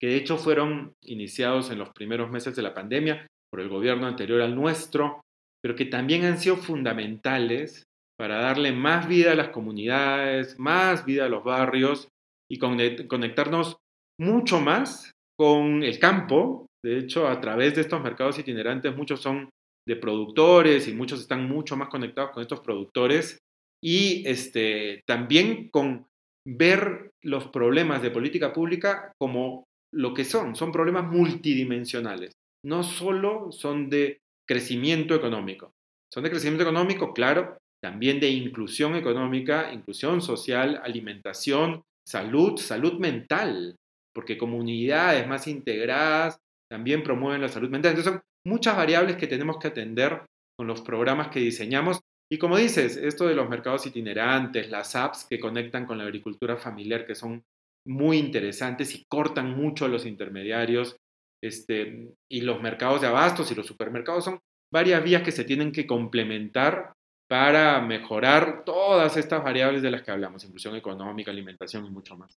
que 0.00 0.08
de 0.08 0.16
hecho 0.16 0.36
fueron 0.36 0.94
iniciados 1.02 1.70
en 1.70 1.78
los 1.78 1.90
primeros 1.90 2.30
meses 2.30 2.54
de 2.54 2.62
la 2.62 2.74
pandemia 2.74 3.26
por 3.50 3.60
el 3.60 3.68
gobierno 3.68 4.06
anterior 4.06 4.40
al 4.40 4.54
nuestro, 4.54 5.22
pero 5.60 5.74
que 5.74 5.86
también 5.86 6.24
han 6.24 6.38
sido 6.38 6.56
fundamentales 6.56 7.84
para 8.16 8.40
darle 8.40 8.72
más 8.72 9.08
vida 9.08 9.32
a 9.32 9.36
las 9.36 9.48
comunidades, 9.48 10.58
más 10.58 11.04
vida 11.04 11.26
a 11.26 11.28
los 11.28 11.42
barrios 11.42 12.08
y 12.48 12.58
conectarnos 12.58 13.76
mucho 14.20 14.60
más 14.60 15.12
con 15.36 15.82
el 15.82 15.98
campo. 15.98 16.66
De 16.84 16.98
hecho, 16.98 17.28
a 17.28 17.40
través 17.40 17.74
de 17.74 17.80
estos 17.80 18.02
mercados 18.02 18.38
itinerantes, 18.38 18.96
muchos 18.96 19.20
son 19.20 19.50
de 19.88 19.96
productores 19.96 20.86
y 20.86 20.92
muchos 20.92 21.20
están 21.20 21.48
mucho 21.48 21.74
más 21.76 21.88
conectados 21.88 22.30
con 22.32 22.42
estos 22.42 22.60
productores. 22.60 23.38
Y 23.82 24.22
este, 24.28 25.02
también 25.06 25.70
con 25.70 26.06
ver 26.46 27.10
los 27.22 27.48
problemas 27.48 28.02
de 28.02 28.10
política 28.10 28.52
pública 28.52 29.12
como 29.18 29.64
lo 29.92 30.12
que 30.12 30.24
son, 30.24 30.54
son 30.54 30.72
problemas 30.72 31.10
multidimensionales, 31.10 32.32
no 32.64 32.82
solo 32.82 33.50
son 33.50 33.88
de 33.88 34.18
crecimiento 34.46 35.14
económico, 35.14 35.72
son 36.12 36.24
de 36.24 36.30
crecimiento 36.30 36.64
económico, 36.64 37.14
claro, 37.14 37.56
también 37.82 38.20
de 38.20 38.28
inclusión 38.28 38.94
económica, 38.96 39.72
inclusión 39.72 40.20
social, 40.20 40.80
alimentación, 40.82 41.82
salud, 42.06 42.58
salud 42.58 42.94
mental, 42.98 43.76
porque 44.14 44.36
comunidades 44.36 45.26
más 45.26 45.46
integradas 45.46 46.38
también 46.70 47.02
promueven 47.02 47.40
la 47.40 47.48
salud 47.48 47.70
mental. 47.70 47.92
Entonces 47.92 48.12
son 48.12 48.22
muchas 48.46 48.76
variables 48.76 49.16
que 49.16 49.26
tenemos 49.26 49.58
que 49.58 49.68
atender 49.68 50.22
con 50.56 50.66
los 50.66 50.82
programas 50.82 51.28
que 51.28 51.40
diseñamos 51.40 52.00
y 52.30 52.38
como 52.38 52.58
dices, 52.58 52.96
esto 52.96 53.26
de 53.26 53.34
los 53.34 53.48
mercados 53.48 53.86
itinerantes, 53.86 54.70
las 54.70 54.94
apps 54.94 55.26
que 55.28 55.40
conectan 55.40 55.86
con 55.86 55.96
la 55.96 56.04
agricultura 56.04 56.58
familiar, 56.58 57.06
que 57.06 57.14
son 57.14 57.42
muy 57.86 58.18
interesantes 58.18 58.94
y 58.94 59.04
cortan 59.08 59.56
mucho 59.56 59.86
a 59.86 59.88
los 59.88 60.04
intermediarios, 60.04 60.96
este, 61.42 62.12
y 62.30 62.40
los 62.42 62.60
mercados 62.60 63.00
de 63.00 63.06
abastos 63.06 63.50
y 63.50 63.54
los 63.54 63.66
supermercados 63.66 64.24
son 64.24 64.40
varias 64.72 65.02
vías 65.02 65.22
que 65.22 65.32
se 65.32 65.44
tienen 65.44 65.72
que 65.72 65.86
complementar 65.86 66.92
para 67.30 67.80
mejorar 67.80 68.64
todas 68.64 69.16
estas 69.16 69.42
variables 69.42 69.80
de 69.80 69.90
las 69.90 70.02
que 70.02 70.10
hablamos, 70.10 70.44
inclusión 70.44 70.76
económica, 70.76 71.30
alimentación 71.30 71.86
y 71.86 71.90
mucho 71.90 72.16
más. 72.16 72.36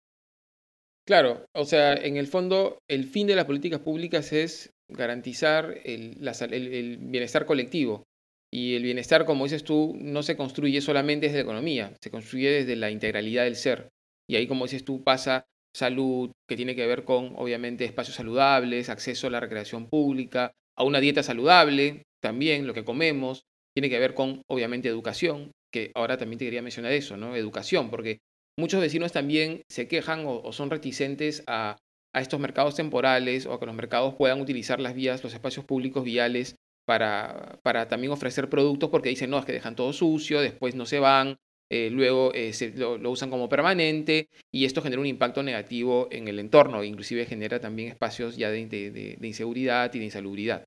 Claro, 1.06 1.46
o 1.54 1.64
sea, 1.64 1.94
en 1.94 2.18
el 2.18 2.26
fondo, 2.26 2.78
el 2.88 3.04
fin 3.04 3.26
de 3.26 3.36
las 3.36 3.46
políticas 3.46 3.80
públicas 3.80 4.32
es 4.34 4.70
garantizar 4.88 5.78
el 5.84 6.98
bienestar 7.00 7.46
colectivo. 7.46 8.04
Y 8.50 8.76
el 8.76 8.82
bienestar, 8.82 9.24
como 9.24 9.44
dices 9.44 9.62
tú, 9.62 9.96
no 10.00 10.22
se 10.22 10.36
construye 10.36 10.80
solamente 10.80 11.26
desde 11.26 11.38
la 11.38 11.42
economía, 11.42 11.94
se 12.00 12.10
construye 12.10 12.50
desde 12.50 12.76
la 12.76 12.90
integralidad 12.90 13.44
del 13.44 13.56
ser. 13.56 13.88
Y 14.26 14.36
ahí, 14.36 14.46
como 14.46 14.64
dices 14.64 14.84
tú, 14.84 15.04
pasa 15.04 15.44
salud, 15.74 16.32
que 16.48 16.56
tiene 16.56 16.74
que 16.74 16.86
ver 16.86 17.04
con, 17.04 17.34
obviamente, 17.36 17.84
espacios 17.84 18.16
saludables, 18.16 18.88
acceso 18.88 19.26
a 19.26 19.30
la 19.30 19.40
recreación 19.40 19.88
pública, 19.88 20.52
a 20.76 20.84
una 20.84 21.00
dieta 21.00 21.22
saludable, 21.22 22.04
también 22.22 22.66
lo 22.66 22.72
que 22.74 22.84
comemos, 22.84 23.42
tiene 23.74 23.90
que 23.90 23.98
ver 23.98 24.14
con, 24.14 24.42
obviamente, 24.48 24.88
educación, 24.88 25.52
que 25.70 25.92
ahora 25.94 26.16
también 26.16 26.38
te 26.38 26.46
quería 26.46 26.62
mencionar 26.62 26.92
eso, 26.92 27.16
¿no? 27.16 27.36
Educación, 27.36 27.90
porque 27.90 28.18
muchos 28.58 28.80
vecinos 28.80 29.12
también 29.12 29.62
se 29.68 29.88
quejan 29.88 30.24
o, 30.26 30.52
son 30.52 30.70
reticentes 30.70 31.44
a, 31.46 31.76
a, 32.12 32.20
estos 32.20 32.40
mercados 32.40 32.74
temporales 32.74 33.46
o 33.46 33.52
a 33.52 33.60
que 33.60 33.66
los 33.66 33.74
mercados 33.74 34.14
puedan 34.14 34.40
utilizar 34.40 34.80
las 34.80 34.94
vías, 34.94 35.22
los 35.22 35.34
espacios 35.34 35.64
públicos 35.64 36.04
viales 36.04 36.56
para, 36.86 37.58
para 37.62 37.88
también 37.88 38.12
ofrecer 38.12 38.48
productos 38.48 38.90
porque 38.90 39.10
dicen, 39.10 39.30
no, 39.30 39.38
es 39.38 39.44
que 39.44 39.52
dejan 39.52 39.76
todo 39.76 39.92
sucio, 39.92 40.40
después 40.40 40.74
no 40.74 40.86
se 40.86 40.98
van, 40.98 41.36
eh, 41.70 41.90
luego 41.90 42.32
eh, 42.34 42.52
lo, 42.76 43.10
usan 43.10 43.28
como 43.28 43.48
permanente 43.48 44.30
y 44.50 44.64
esto 44.64 44.80
genera 44.80 45.00
un 45.00 45.06
impacto 45.06 45.42
negativo 45.42 46.08
en 46.10 46.26
el 46.26 46.38
entorno, 46.38 46.82
inclusive 46.82 47.26
genera 47.26 47.60
también 47.60 47.90
espacios 47.90 48.36
ya 48.36 48.50
de, 48.50 48.66
de, 48.66 49.26
inseguridad 49.26 49.92
y 49.92 49.98
de 49.98 50.04
insalubridad. 50.06 50.64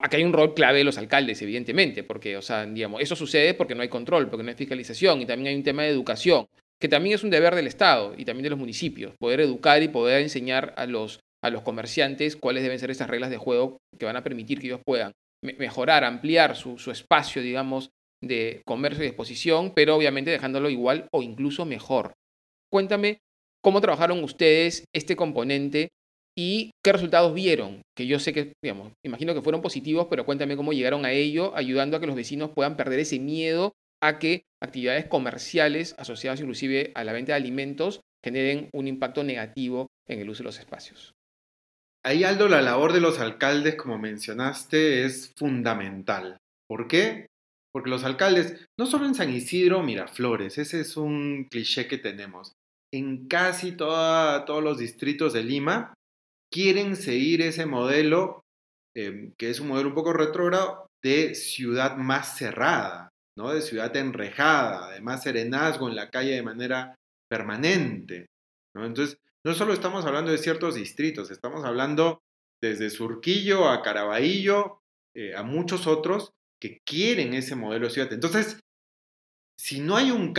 Acá 0.00 0.16
hay 0.16 0.24
un 0.24 0.32
rol 0.32 0.54
clave 0.54 0.78
de 0.78 0.84
los 0.84 0.96
alcaldes, 0.96 1.42
evidentemente, 1.42 2.02
porque, 2.02 2.36
o 2.36 2.42
sea, 2.42 2.64
digamos, 2.64 3.02
eso 3.02 3.16
sucede 3.16 3.52
porque 3.52 3.74
no 3.74 3.82
hay 3.82 3.88
control, 3.88 4.30
porque 4.30 4.44
no 4.44 4.50
hay 4.50 4.56
fiscalización 4.56 5.20
y 5.20 5.26
también 5.26 5.48
hay 5.48 5.56
un 5.56 5.64
tema 5.64 5.82
de 5.82 5.90
educación, 5.90 6.46
que 6.80 6.88
también 6.88 7.14
es 7.14 7.24
un 7.24 7.30
deber 7.30 7.54
del 7.54 7.66
Estado 7.66 8.14
y 8.16 8.24
también 8.24 8.44
de 8.44 8.50
los 8.50 8.58
municipios, 8.58 9.14
poder 9.18 9.40
educar 9.40 9.82
y 9.82 9.88
poder 9.88 10.22
enseñar 10.22 10.74
a 10.76 10.86
los, 10.86 11.20
a 11.42 11.50
los 11.50 11.62
comerciantes 11.62 12.36
cuáles 12.36 12.62
deben 12.62 12.78
ser 12.78 12.90
esas 12.90 13.10
reglas 13.10 13.30
de 13.30 13.36
juego 13.36 13.78
que 13.98 14.06
van 14.06 14.16
a 14.16 14.22
permitir 14.22 14.60
que 14.60 14.68
ellos 14.68 14.80
puedan 14.84 15.12
mejorar, 15.42 16.04
ampliar 16.04 16.56
su, 16.56 16.76
espacio, 16.90 17.42
digamos, 17.42 17.90
de 18.22 18.62
comercio 18.66 19.04
y 19.04 19.08
exposición, 19.08 19.72
pero 19.74 19.94
obviamente 19.94 20.30
dejándolo 20.30 20.68
igual 20.68 21.08
o 21.12 21.22
incluso 21.22 21.64
mejor. 21.64 22.14
Cuéntame 22.72 23.18
cómo 23.62 23.80
trabajaron 23.80 24.22
ustedes 24.24 24.84
este 24.94 25.16
componente 25.16 25.88
y 26.36 26.70
qué 26.84 26.92
resultados 26.92 27.34
vieron, 27.34 27.82
que 27.96 28.06
yo 28.06 28.20
sé 28.20 28.32
que, 28.32 28.52
digamos, 28.62 28.92
imagino 29.04 29.34
que 29.34 29.42
fueron 29.42 29.62
positivos, 29.62 30.06
pero 30.08 30.24
cuéntame 30.24 30.56
cómo 30.56 30.72
llegaron 30.72 31.04
a 31.04 31.12
ello, 31.12 31.56
ayudando 31.56 31.96
a 31.96 32.00
que 32.00 32.06
los 32.06 32.14
vecinos 32.14 32.50
puedan 32.54 32.76
perder 32.76 33.00
ese 33.00 33.18
miedo 33.18 33.72
a 34.02 34.18
que 34.18 34.42
actividades 34.62 35.06
comerciales 35.06 35.94
asociadas 35.98 36.40
inclusive 36.40 36.92
a 36.94 37.04
la 37.04 37.12
venta 37.12 37.32
de 37.32 37.36
alimentos 37.36 38.00
generen 38.24 38.68
un 38.72 38.88
impacto 38.88 39.24
negativo 39.24 39.88
en 40.08 40.20
el 40.20 40.30
uso 40.30 40.42
de 40.42 40.48
los 40.48 40.58
espacios. 40.58 41.12
Ahí, 42.04 42.24
Aldo, 42.24 42.48
la 42.48 42.62
labor 42.62 42.92
de 42.92 43.00
los 43.00 43.18
alcaldes, 43.18 43.74
como 43.74 43.98
mencionaste, 43.98 45.04
es 45.04 45.32
fundamental. 45.36 46.38
¿Por 46.68 46.88
qué? 46.88 47.26
Porque 47.72 47.90
los 47.90 48.04
alcaldes, 48.04 48.66
no 48.78 48.86
solo 48.86 49.06
en 49.06 49.14
San 49.14 49.32
Isidro, 49.32 49.82
Miraflores, 49.82 50.58
ese 50.58 50.80
es 50.80 50.96
un 50.96 51.46
cliché 51.50 51.86
que 51.86 51.98
tenemos. 51.98 52.52
En 52.92 53.28
casi 53.28 53.72
todos 53.72 54.64
los 54.64 54.78
distritos 54.78 55.32
de 55.32 55.42
Lima 55.42 55.94
quieren 56.50 56.96
seguir 56.96 57.42
ese 57.42 57.66
modelo, 57.66 58.40
em, 58.96 59.32
que 59.38 59.50
es 59.50 59.60
un 59.60 59.68
modelo 59.68 59.90
un 59.90 59.94
poco 59.94 60.12
retrógrado, 60.12 60.86
de 61.02 61.34
ciudad 61.34 61.96
más 61.96 62.38
cerrada, 62.38 63.07
¿no? 63.38 63.52
de 63.54 63.62
ciudad 63.62 63.96
enrejada, 63.96 64.90
de 64.90 65.00
más 65.00 65.22
serenazgo 65.22 65.88
en 65.88 65.94
la 65.94 66.10
calle 66.10 66.34
de 66.34 66.42
manera 66.42 66.96
permanente. 67.30 68.26
¿no? 68.74 68.84
Entonces, 68.84 69.16
no 69.44 69.54
solo 69.54 69.72
estamos 69.72 70.04
hablando 70.04 70.32
de 70.32 70.38
ciertos 70.38 70.74
distritos, 70.74 71.30
estamos 71.30 71.64
hablando 71.64 72.20
desde 72.60 72.90
Surquillo 72.90 73.68
a 73.68 73.80
Caraballo, 73.82 74.80
eh, 75.14 75.36
a 75.36 75.44
muchos 75.44 75.86
otros 75.86 76.32
que 76.60 76.80
quieren 76.84 77.32
ese 77.32 77.54
modelo 77.54 77.86
de 77.86 77.92
ciudad. 77.92 78.12
Entonces, 78.12 78.58
si 79.56 79.80
no, 79.80 79.96
hay 79.96 80.10
un 80.10 80.34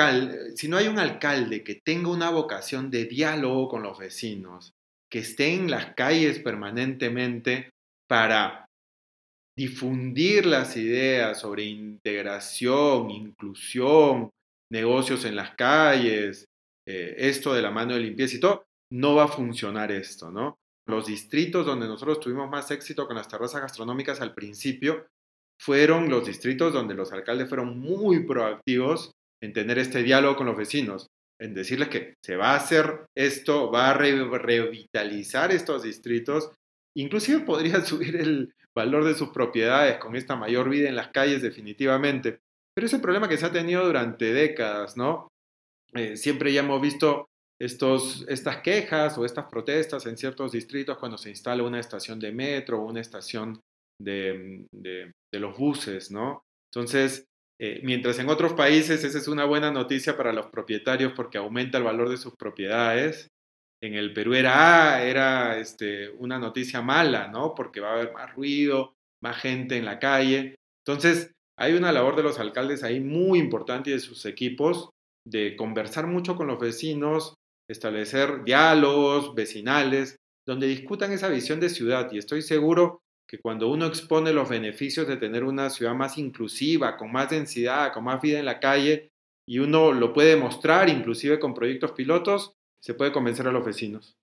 si 0.55 0.67
no 0.67 0.75
hay 0.75 0.87
un 0.87 0.99
alcalde 0.99 1.63
que 1.63 1.75
tenga 1.75 2.09
una 2.09 2.29
vocación 2.29 2.91
de 2.91 3.05
diálogo 3.05 3.69
con 3.69 3.81
los 3.81 3.97
vecinos, 3.97 4.73
que 5.09 5.19
esté 5.19 5.53
en 5.53 5.71
las 5.71 5.93
calles 5.95 6.39
permanentemente 6.39 7.69
para 8.07 8.68
difundir 9.59 10.45
las 10.45 10.77
ideas 10.77 11.41
sobre 11.41 11.63
integración, 11.63 13.11
inclusión, 13.11 14.29
negocios 14.71 15.25
en 15.25 15.35
las 15.35 15.53
calles, 15.55 16.45
eh, 16.87 17.15
esto 17.17 17.53
de 17.53 17.61
la 17.61 17.69
mano 17.69 17.93
de 17.93 17.99
limpieza 17.99 18.37
y 18.37 18.39
todo, 18.39 18.63
no 18.89 19.15
va 19.15 19.25
a 19.25 19.27
funcionar 19.27 19.91
esto, 19.91 20.31
¿no? 20.31 20.55
Los 20.87 21.07
distritos 21.07 21.65
donde 21.65 21.87
nosotros 21.87 22.21
tuvimos 22.21 22.49
más 22.49 22.71
éxito 22.71 23.05
con 23.05 23.17
las 23.17 23.27
terrazas 23.27 23.59
gastronómicas 23.59 24.21
al 24.21 24.33
principio 24.33 25.07
fueron 25.61 26.09
los 26.09 26.25
distritos 26.25 26.71
donde 26.71 26.95
los 26.95 27.11
alcaldes 27.11 27.49
fueron 27.49 27.77
muy 27.77 28.25
proactivos 28.25 29.11
en 29.43 29.51
tener 29.51 29.77
este 29.77 30.03
diálogo 30.03 30.37
con 30.37 30.47
los 30.47 30.55
vecinos. 30.55 31.07
en 31.41 31.53
decirles 31.53 31.87
que 31.87 32.15
se 32.23 32.35
va 32.35 32.51
a 32.51 32.57
hacer 32.57 33.05
esto, 33.15 33.71
va 33.71 33.91
a 33.91 33.93
revitalizar 33.93 35.51
estos 35.51 35.83
distritos, 35.83 36.51
inclusive 37.01 37.41
podría 37.41 37.81
subir 37.85 38.15
el 38.15 38.53
valor 38.75 39.03
de 39.05 39.15
sus 39.15 39.29
propiedades 39.29 39.97
con 39.97 40.15
esta 40.15 40.35
mayor 40.35 40.69
vida 40.69 40.89
en 40.89 40.95
las 40.95 41.09
calles 41.09 41.41
definitivamente. 41.41 42.39
Pero 42.73 42.87
es 42.87 42.93
el 42.93 43.01
problema 43.01 43.27
que 43.27 43.37
se 43.37 43.45
ha 43.45 43.51
tenido 43.51 43.85
durante 43.85 44.31
décadas, 44.33 44.95
¿no? 44.95 45.27
Eh, 45.93 46.17
siempre 46.17 46.53
ya 46.53 46.61
hemos 46.61 46.81
visto 46.81 47.27
estos, 47.59 48.25
estas 48.29 48.57
quejas 48.61 49.17
o 49.17 49.25
estas 49.25 49.45
protestas 49.49 50.05
en 50.05 50.17
ciertos 50.17 50.51
distritos 50.51 50.97
cuando 50.97 51.17
se 51.17 51.29
instala 51.29 51.63
una 51.63 51.79
estación 51.79 52.19
de 52.19 52.31
metro 52.31 52.79
o 52.79 52.85
una 52.85 53.01
estación 53.01 53.59
de, 54.01 54.65
de, 54.71 55.11
los 55.39 55.57
buses, 55.57 56.09
¿no? 56.11 56.43
Entonces, 56.71 57.25
eh, 57.59 57.81
mientras 57.83 58.17
en 58.19 58.29
otros 58.29 58.53
países 58.53 59.03
esa 59.03 59.17
es 59.17 59.27
una 59.27 59.45
buena 59.45 59.71
noticia 59.71 60.15
para 60.15 60.31
los 60.31 60.47
propietarios 60.47 61.11
porque 61.13 61.37
aumenta 61.37 61.79
el 61.79 61.83
valor 61.83 62.09
de 62.09 62.17
sus 62.17 62.35
propiedades, 62.35 63.27
en 63.81 63.93
el 63.93 64.13
Perú 64.13 64.33
era, 64.33 64.93
ah, 64.93 65.03
era 65.03 65.57
este, 65.57 66.09
una 66.09 66.37
noticia 66.37 66.81
mala, 66.81 67.27
¿no? 67.27 67.55
Porque 67.55 67.79
va 67.79 67.91
a 67.91 67.93
haber 67.93 68.13
más 68.13 68.33
ruido, 68.35 68.93
más 69.21 69.37
gente 69.37 69.77
en 69.77 69.85
la 69.85 69.99
calle. 69.99 70.55
Entonces, 70.85 71.31
hay 71.57 71.73
una 71.73 71.91
labor 71.91 72.15
de 72.15 72.23
los 72.23 72.39
alcaldes 72.39 72.83
ahí 72.83 72.99
muy 72.99 73.39
importante 73.39 73.89
y 73.89 73.93
de 73.93 73.99
sus 73.99 74.25
equipos 74.25 74.89
de 75.25 75.55
conversar 75.55 76.07
mucho 76.07 76.35
con 76.35 76.47
los 76.47 76.59
vecinos, 76.59 77.35
establecer 77.69 78.43
diálogos 78.43 79.35
vecinales 79.35 80.15
donde 80.47 80.67
discutan 80.67 81.11
esa 81.11 81.29
visión 81.29 81.59
de 81.59 81.69
ciudad 81.69 82.11
y 82.11 82.17
estoy 82.17 82.41
seguro 82.41 83.01
que 83.29 83.39
cuando 83.39 83.69
uno 83.69 83.85
expone 83.85 84.33
los 84.33 84.49
beneficios 84.49 85.07
de 85.07 85.17
tener 85.17 85.43
una 85.43 85.69
ciudad 85.69 85.93
más 85.93 86.17
inclusiva, 86.17 86.97
con 86.97 87.11
más 87.11 87.29
densidad, 87.29 87.93
con 87.93 88.05
más 88.05 88.19
vida 88.19 88.39
en 88.39 88.45
la 88.45 88.59
calle, 88.59 89.09
y 89.47 89.59
uno 89.59 89.91
lo 89.91 90.13
puede 90.13 90.35
mostrar 90.35 90.89
inclusive 90.89 91.39
con 91.39 91.53
proyectos 91.53 91.91
pilotos, 91.91 92.53
se 92.81 92.93
puede 92.93 93.11
convencer 93.11 93.47
a 93.47 93.51
los 93.51 93.65
vecinos. 93.65 94.15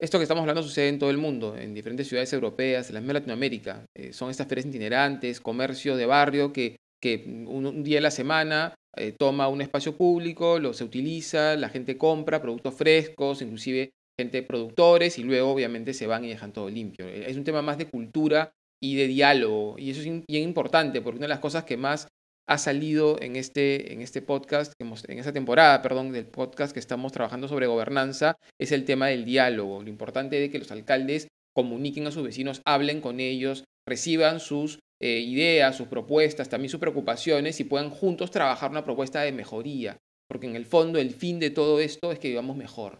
Esto 0.00 0.18
que 0.18 0.22
estamos 0.22 0.42
hablando 0.42 0.62
sucede 0.62 0.88
en 0.88 0.98
todo 0.98 1.10
el 1.10 1.18
mundo, 1.18 1.56
en 1.56 1.74
diferentes 1.74 2.06
ciudades 2.06 2.32
europeas, 2.32 2.88
en 2.88 2.94
la 2.94 3.00
misma 3.00 3.14
Latinoamérica. 3.14 3.84
Eh, 3.96 4.12
son 4.12 4.30
estas 4.30 4.46
ferias 4.46 4.66
itinerantes, 4.66 5.40
comercio 5.40 5.96
de 5.96 6.06
barrio 6.06 6.52
que, 6.52 6.76
que 7.02 7.24
un, 7.48 7.82
día 7.82 7.96
de 7.96 8.02
la 8.02 8.12
semana 8.12 8.74
eh, 8.96 9.12
toma 9.18 9.48
un 9.48 9.60
espacio 9.60 9.96
público, 9.96 10.60
lo 10.60 10.72
se 10.72 10.84
utiliza, 10.84 11.56
la 11.56 11.68
gente 11.68 11.98
compra 11.98 12.40
productos 12.40 12.74
frescos, 12.74 13.42
inclusive 13.42 13.90
gente 14.18 14.42
productores 14.42 15.18
y 15.18 15.24
luego 15.24 15.50
obviamente 15.50 15.94
se 15.94 16.06
van 16.06 16.24
y 16.24 16.28
dejan 16.28 16.52
todo 16.52 16.68
limpio. 16.70 17.08
Es 17.08 17.36
un 17.36 17.44
tema 17.44 17.62
más 17.62 17.78
de 17.78 17.88
cultura 17.88 18.52
y 18.80 18.94
de 18.96 19.08
diálogo 19.08 19.76
y 19.78 19.90
eso 19.90 20.00
es 20.00 20.26
bien 20.26 20.44
importante 20.44 21.00
porque 21.00 21.18
una 21.18 21.26
de 21.26 21.34
las 21.34 21.40
cosas 21.40 21.64
que 21.64 21.76
más 21.76 22.08
ha 22.48 22.56
salido 22.56 23.20
en 23.20 23.36
este, 23.36 23.92
en 23.92 24.00
este 24.00 24.22
podcast, 24.22 24.72
en 24.80 25.18
esta 25.18 25.32
temporada, 25.32 25.82
perdón, 25.82 26.12
del 26.12 26.26
podcast 26.26 26.72
que 26.72 26.80
estamos 26.80 27.12
trabajando 27.12 27.46
sobre 27.46 27.66
gobernanza, 27.66 28.36
es 28.58 28.72
el 28.72 28.86
tema 28.86 29.08
del 29.08 29.26
diálogo. 29.26 29.82
Lo 29.82 29.90
importante 29.90 30.42
es 30.42 30.50
que 30.50 30.58
los 30.58 30.72
alcaldes 30.72 31.28
comuniquen 31.54 32.06
a 32.06 32.10
sus 32.10 32.24
vecinos, 32.24 32.62
hablen 32.64 33.02
con 33.02 33.20
ellos, 33.20 33.64
reciban 33.86 34.40
sus 34.40 34.78
eh, 35.00 35.20
ideas, 35.20 35.76
sus 35.76 35.88
propuestas, 35.88 36.48
también 36.48 36.70
sus 36.70 36.80
preocupaciones 36.80 37.60
y 37.60 37.64
puedan 37.64 37.90
juntos 37.90 38.30
trabajar 38.30 38.70
una 38.70 38.84
propuesta 38.84 39.20
de 39.20 39.32
mejoría. 39.32 39.98
Porque 40.26 40.46
en 40.46 40.56
el 40.56 40.64
fondo 40.64 40.98
el 40.98 41.10
fin 41.10 41.38
de 41.40 41.50
todo 41.50 41.80
esto 41.80 42.12
es 42.12 42.18
que 42.18 42.28
vivamos 42.28 42.56
mejor. 42.56 42.98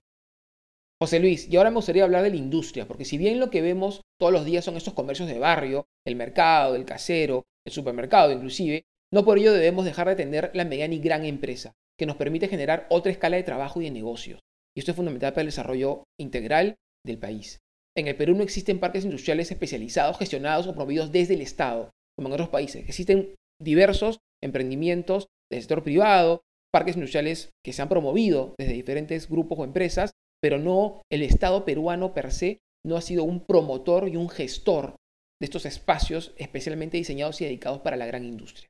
José 1.00 1.20
Luis, 1.20 1.48
y 1.48 1.56
ahora 1.56 1.70
me 1.70 1.76
gustaría 1.76 2.04
hablar 2.04 2.22
de 2.24 2.30
la 2.30 2.36
industria, 2.36 2.86
porque 2.86 3.04
si 3.04 3.16
bien 3.16 3.38
lo 3.38 3.50
que 3.50 3.62
vemos 3.62 4.02
todos 4.18 4.32
los 4.32 4.44
días 4.44 4.64
son 4.64 4.76
estos 4.76 4.94
comercios 4.94 5.28
de 5.28 5.38
barrio, 5.38 5.86
el 6.04 6.16
mercado, 6.16 6.74
el 6.74 6.84
casero, 6.84 7.44
el 7.64 7.72
supermercado 7.72 8.32
inclusive, 8.32 8.82
no 9.12 9.24
por 9.24 9.38
ello 9.38 9.52
debemos 9.52 9.84
dejar 9.84 10.08
de 10.08 10.16
tener 10.16 10.50
la 10.54 10.64
mediana 10.64 10.94
y 10.94 10.98
gran 10.98 11.24
empresa, 11.24 11.72
que 11.98 12.06
nos 12.06 12.16
permite 12.16 12.48
generar 12.48 12.86
otra 12.90 13.12
escala 13.12 13.36
de 13.36 13.42
trabajo 13.42 13.80
y 13.80 13.84
de 13.84 13.90
negocios. 13.90 14.40
Y 14.76 14.80
esto 14.80 14.92
es 14.92 14.96
fundamental 14.96 15.32
para 15.32 15.42
el 15.42 15.48
desarrollo 15.48 16.04
integral 16.20 16.76
del 17.04 17.18
país. 17.18 17.58
En 17.96 18.06
el 18.06 18.16
Perú 18.16 18.34
no 18.34 18.42
existen 18.42 18.78
parques 18.78 19.04
industriales 19.04 19.50
especializados, 19.50 20.18
gestionados 20.18 20.66
o 20.66 20.72
promovidos 20.72 21.10
desde 21.10 21.34
el 21.34 21.40
Estado, 21.40 21.90
como 22.16 22.28
en 22.28 22.34
otros 22.34 22.50
países. 22.50 22.88
Existen 22.88 23.34
diversos 23.60 24.18
emprendimientos 24.42 25.26
del 25.50 25.60
sector 25.60 25.82
privado, 25.82 26.42
parques 26.72 26.94
industriales 26.94 27.50
que 27.64 27.72
se 27.72 27.82
han 27.82 27.88
promovido 27.88 28.54
desde 28.58 28.74
diferentes 28.74 29.28
grupos 29.28 29.58
o 29.58 29.64
empresas 29.64 30.12
pero 30.40 30.58
no 30.58 31.02
el 31.10 31.22
Estado 31.22 31.64
peruano 31.64 32.14
per 32.14 32.32
se 32.32 32.60
no 32.86 32.96
ha 32.96 33.00
sido 33.00 33.24
un 33.24 33.44
promotor 33.44 34.08
y 34.08 34.16
un 34.16 34.28
gestor 34.28 34.96
de 35.40 35.44
estos 35.44 35.66
espacios 35.66 36.32
especialmente 36.36 36.96
diseñados 36.96 37.40
y 37.40 37.44
dedicados 37.44 37.80
para 37.80 37.96
la 37.96 38.06
gran 38.06 38.24
industria. 38.24 38.68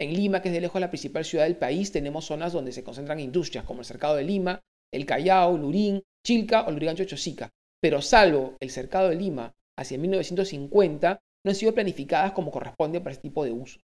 En 0.00 0.14
Lima, 0.14 0.42
que 0.42 0.48
es 0.48 0.54
de 0.54 0.60
lejos 0.60 0.80
la 0.80 0.90
principal 0.90 1.24
ciudad 1.24 1.44
del 1.44 1.56
país, 1.56 1.92
tenemos 1.92 2.24
zonas 2.24 2.52
donde 2.52 2.72
se 2.72 2.82
concentran 2.82 3.20
industrias 3.20 3.64
como 3.64 3.80
el 3.80 3.86
Cercado 3.86 4.16
de 4.16 4.24
Lima, 4.24 4.60
el 4.92 5.06
Callao, 5.06 5.56
Lurín, 5.56 6.02
Chilca 6.26 6.66
o 6.66 6.70
Lurigancho 6.70 7.04
Chosica. 7.04 7.50
Pero 7.80 8.02
salvo 8.02 8.56
el 8.60 8.70
Cercado 8.70 9.08
de 9.08 9.16
Lima 9.16 9.54
hacia 9.78 9.98
1950, 9.98 11.20
no 11.44 11.50
han 11.50 11.54
sido 11.54 11.74
planificadas 11.74 12.32
como 12.32 12.50
corresponde 12.50 13.00
para 13.00 13.12
este 13.12 13.22
tipo 13.28 13.44
de 13.44 13.52
uso. 13.52 13.80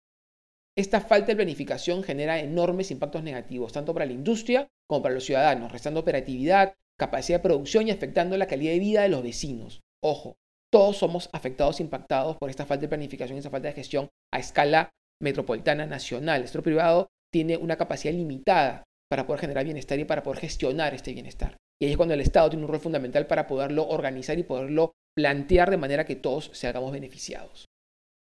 Esta 0.77 1.01
falta 1.01 1.29
de 1.29 1.37
planificación 1.37 2.05
genera 2.05 2.39
enormes 2.39 2.93
impactos 2.93 3.25
negativos, 3.25 3.73
tanto 3.73 3.93
para 3.93 4.07
la 4.07 4.13
industria 4.13 4.69
como 4.89 5.03
para 5.03 5.15
los 5.15 5.25
ciudadanos, 5.25 5.73
restando 5.73 6.01
operatividad, 6.01 6.75
capacidad 6.97 7.39
de 7.39 7.43
producción 7.43 7.89
y 7.89 7.91
afectando 7.91 8.37
la 8.37 8.47
calidad 8.47 8.73
de 8.73 8.79
vida 8.79 9.03
de 9.03 9.09
los 9.09 9.23
vecinos. 9.23 9.81
Ojo, 10.01 10.37
todos 10.71 10.97
somos 10.99 11.31
afectados 11.33 11.81
impactados 11.81 12.37
por 12.37 12.51
esta 12.51 12.67
falta 12.67 12.83
de 12.83 12.89
planificación 12.89 13.37
y 13.37 13.39
esta 13.39 13.51
falta 13.51 13.69
de 13.69 13.75
gestión 13.75 14.09
a 14.33 14.39
escala 14.39 14.91
metropolitana 15.23 15.87
nacional. 15.87 16.43
El 16.43 16.47
sector 16.47 16.63
privado 16.63 17.09
tiene 17.33 17.57
una 17.57 17.77
capacidad 17.77 18.15
limitada 18.15 18.85
para 19.11 19.27
poder 19.27 19.41
generar 19.41 19.65
bienestar 19.65 19.99
y 19.99 20.05
para 20.05 20.23
poder 20.23 20.41
gestionar 20.41 20.95
este 20.95 21.13
bienestar. 21.13 21.57
Y 21.81 21.87
ahí 21.87 21.93
es 21.93 21.97
cuando 21.97 22.15
el 22.15 22.21
Estado 22.21 22.51
tiene 22.51 22.65
un 22.65 22.71
rol 22.71 22.81
fundamental 22.81 23.27
para 23.27 23.47
poderlo 23.47 23.89
organizar 23.89 24.39
y 24.39 24.43
poderlo 24.43 24.93
plantear 25.17 25.71
de 25.71 25.77
manera 25.77 26.05
que 26.05 26.17
todos 26.17 26.51
seamos 26.53 26.93
beneficiados. 26.93 27.67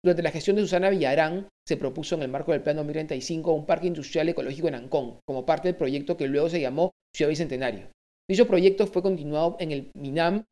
Durante 0.04 0.24
la 0.24 0.32
gestión 0.32 0.56
de 0.56 0.64
Susana 0.64 0.90
Villarán, 0.90 1.48
se 1.68 1.78
propuso 1.78 2.16
en 2.16 2.24
el 2.24 2.30
marco 2.30 2.52
del 2.52 2.64
Plan 2.64 2.78
2035 2.78 3.54
un 3.54 3.68
parque 3.68 3.88
industrial 3.88 4.30
ecológico 4.30 4.68
en 4.68 4.76
Ancón, 4.76 5.20
como 5.28 5.46
parte 5.46 5.68
del 5.68 5.76
proyecto 5.76 6.18
que 6.18 6.28
luego 6.28 6.50
se 6.50 6.60
llamó 6.60 6.92
Ciudad 7.16 7.30
Bicentenario. 7.30 7.92
Dicho 8.28 8.48
proyecto 8.48 8.88
fue 8.88 9.04
continuado 9.04 9.58
en 9.60 9.72
el 9.72 9.92
MINAM 9.94 10.46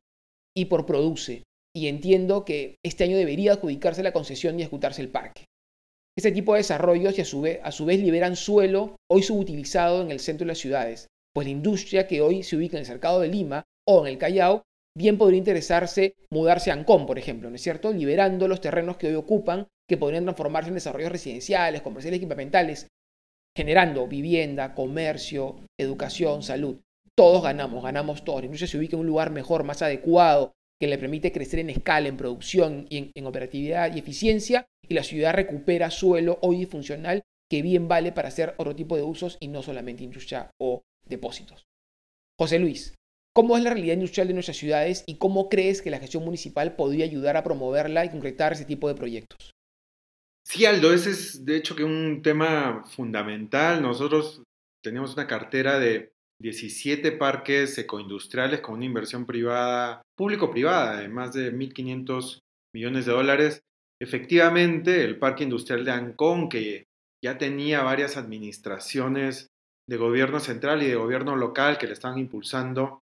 y 0.56 0.66
por 0.66 0.86
Produce, 0.86 1.44
y 1.76 1.88
entiendo 1.88 2.46
que 2.46 2.76
este 2.84 3.06
año 3.06 3.18
debería 3.18 3.54
adjudicarse 3.54 4.04
la 4.04 4.14
concesión 4.14 4.60
y 4.60 4.64
ejecutarse 4.64 5.02
el 5.02 5.10
parque. 5.10 5.46
Este 6.20 6.34
tipo 6.34 6.52
de 6.52 6.58
desarrollos 6.58 7.18
y 7.18 7.22
a 7.22 7.24
su, 7.72 7.86
vez, 7.86 8.00
liberan 8.02 8.36
suelo 8.36 8.98
hoy 9.10 9.24
subutilizado 9.24 10.02
en 10.02 10.12
el 10.12 10.20
centro 10.20 10.44
de 10.44 10.50
las 10.50 10.58
ciudades, 10.58 11.08
pues 11.34 11.48
la 11.48 11.52
industria 11.52 12.08
que 12.08 12.20
hoy 12.20 12.44
se 12.44 12.58
ubica 12.58 12.76
en 12.76 12.82
el 12.82 12.86
cercado 12.86 13.22
de 13.22 13.30
Lima 13.30 13.64
o 13.88 14.06
en 14.06 14.12
el 14.12 14.18
Callao 14.18 14.64
bien 14.98 15.18
podría 15.18 15.38
interesarse 15.38 16.16
mudarse 16.30 16.72
a 16.72 16.74
Ancón, 16.74 17.06
por 17.06 17.18
ejemplo, 17.18 17.50
¿no 17.50 17.56
es 17.56 17.62
cierto? 17.62 17.94
Liberando 17.94 18.50
los 18.50 18.60
terrenos 18.60 18.98
que 18.98 19.08
hoy 19.08 19.16
ocupan, 19.16 19.68
que 19.88 19.96
podrían 19.96 20.26
transformarse 20.26 20.68
en 20.68 20.74
desarrollos 20.74 21.14
residenciales, 21.14 21.82
comerciales 21.82 22.18
y 22.18 22.24
equipamentales, 22.24 22.88
generando 23.56 24.06
vivienda, 24.06 24.76
comercio, 24.76 25.56
educación, 25.80 26.44
salud 26.44 26.82
todos 27.20 27.44
ganamos, 27.44 27.84
ganamos 27.84 28.24
todos. 28.24 28.40
La 28.40 28.46
industria 28.46 28.70
se 28.70 28.78
ubica 28.78 28.96
en 28.96 29.02
un 29.02 29.08
lugar 29.08 29.30
mejor, 29.30 29.66
más 29.66 29.82
adecuado, 29.82 30.54
que 30.80 30.88
le 30.88 30.98
permite 30.98 31.32
crecer 31.32 31.60
en 31.60 31.70
escala, 31.70 32.08
en 32.08 32.18
producción 32.18 32.88
y 32.90 33.12
en, 33.14 33.26
operatividad 33.26 33.94
y 33.94 34.00
eficiencia, 34.00 34.66
y 34.88 34.94
la 34.94 35.04
ciudad 35.04 35.34
recupera 35.34 35.92
suelo 35.92 36.40
hoy 36.42 36.66
funcional 36.66 37.22
que 37.50 37.62
bien 37.62 37.88
vale 37.88 38.12
para 38.12 38.30
hacer 38.30 38.54
otro 38.58 38.76
tipo 38.76 38.96
de 38.96 39.04
usos 39.04 39.38
y 39.40 39.48
no 39.48 39.62
solamente 39.62 40.04
industria 40.04 40.52
o 40.60 40.84
depósitos. 41.06 41.66
José 42.40 42.60
Luis, 42.60 42.96
¿cómo 43.34 43.58
es 43.58 43.64
la 43.64 43.72
realidad 43.72 43.96
industrial 43.96 44.28
de 44.28 44.36
nuestras 44.36 44.58
ciudades 44.58 45.04
y 45.08 45.18
cómo 45.18 45.50
crees 45.50 45.82
que 45.82 45.90
la 45.90 46.00
gestión 46.00 46.24
municipal 46.24 46.76
podría 46.76 47.06
ayudar 47.06 47.38
a 47.38 47.44
promoverla 47.44 48.06
y 48.06 48.10
concretar 48.10 48.54
ese 48.54 48.66
tipo 48.66 48.88
de 48.88 48.96
proyectos? 48.96 49.52
Sí, 50.46 50.66
Aldo, 50.66 50.94
ese 50.94 51.12
es 51.12 51.44
de 51.46 51.58
hecho 51.58 51.76
que 51.76 51.84
un 51.84 52.22
tema 52.22 52.84
fundamental. 52.88 53.82
Nosotros 53.82 54.44
tenemos 54.82 55.14
una 55.14 55.28
cartera 55.28 55.80
de 55.80 56.14
17 56.42 57.12
parques 57.14 57.78
ecoindustriales 57.78 58.62
con 58.62 58.76
una 58.76 58.86
inversión 58.86 59.26
privada, 59.26 60.02
público-privada, 60.18 61.02
de 61.02 61.10
más 61.10 61.34
de 61.34 61.54
1.500 61.54 62.40
millones 62.74 63.06
de 63.06 63.12
dólares. 63.12 63.60
Efectivamente, 64.02 65.04
el 65.04 65.20
parque 65.20 65.44
industrial 65.44 65.84
de 65.84 65.92
Ancón, 65.92 66.48
que 66.48 66.86
ya 67.24 67.38
tenía 67.38 67.84
varias 67.84 68.16
administraciones 68.16 69.48
de 69.90 69.98
gobierno 69.98 70.40
central 70.40 70.82
y 70.84 70.88
de 70.88 70.96
gobierno 70.96 71.36
local 71.36 71.78
que 71.78 71.88
le 71.88 71.94
estaban 71.94 72.18
impulsando, 72.18 73.00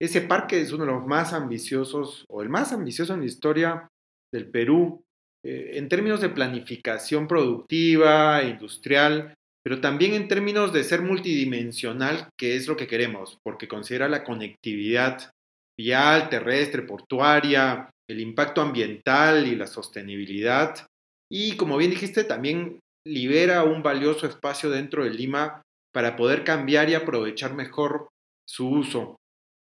ese 0.00 0.22
parque 0.22 0.60
es 0.60 0.72
uno 0.72 0.86
de 0.86 0.92
los 0.92 1.06
más 1.06 1.32
ambiciosos, 1.32 2.24
o 2.28 2.42
el 2.42 2.48
más 2.48 2.72
ambicioso 2.72 3.14
en 3.14 3.20
la 3.20 3.26
historia 3.26 3.88
del 4.32 4.50
Perú, 4.50 5.04
eh, 5.44 5.72
en 5.74 5.88
términos 5.88 6.20
de 6.20 6.30
planificación 6.30 7.28
productiva, 7.28 8.42
industrial, 8.42 9.34
pero 9.70 9.80
también 9.80 10.14
en 10.14 10.26
términos 10.26 10.72
de 10.72 10.82
ser 10.82 11.00
multidimensional, 11.00 12.28
que 12.36 12.56
es 12.56 12.66
lo 12.66 12.76
que 12.76 12.88
queremos, 12.88 13.38
porque 13.44 13.68
considera 13.68 14.08
la 14.08 14.24
conectividad 14.24 15.30
vial, 15.78 16.28
terrestre, 16.28 16.82
portuaria, 16.82 17.88
el 18.10 18.18
impacto 18.18 18.62
ambiental 18.62 19.46
y 19.46 19.54
la 19.54 19.68
sostenibilidad. 19.68 20.88
Y 21.30 21.56
como 21.56 21.76
bien 21.76 21.92
dijiste, 21.92 22.24
también 22.24 22.80
libera 23.06 23.62
un 23.62 23.84
valioso 23.84 24.26
espacio 24.26 24.70
dentro 24.70 25.04
de 25.04 25.10
Lima 25.10 25.62
para 25.94 26.16
poder 26.16 26.42
cambiar 26.42 26.90
y 26.90 26.94
aprovechar 26.94 27.54
mejor 27.54 28.08
su 28.48 28.68
uso. 28.70 29.14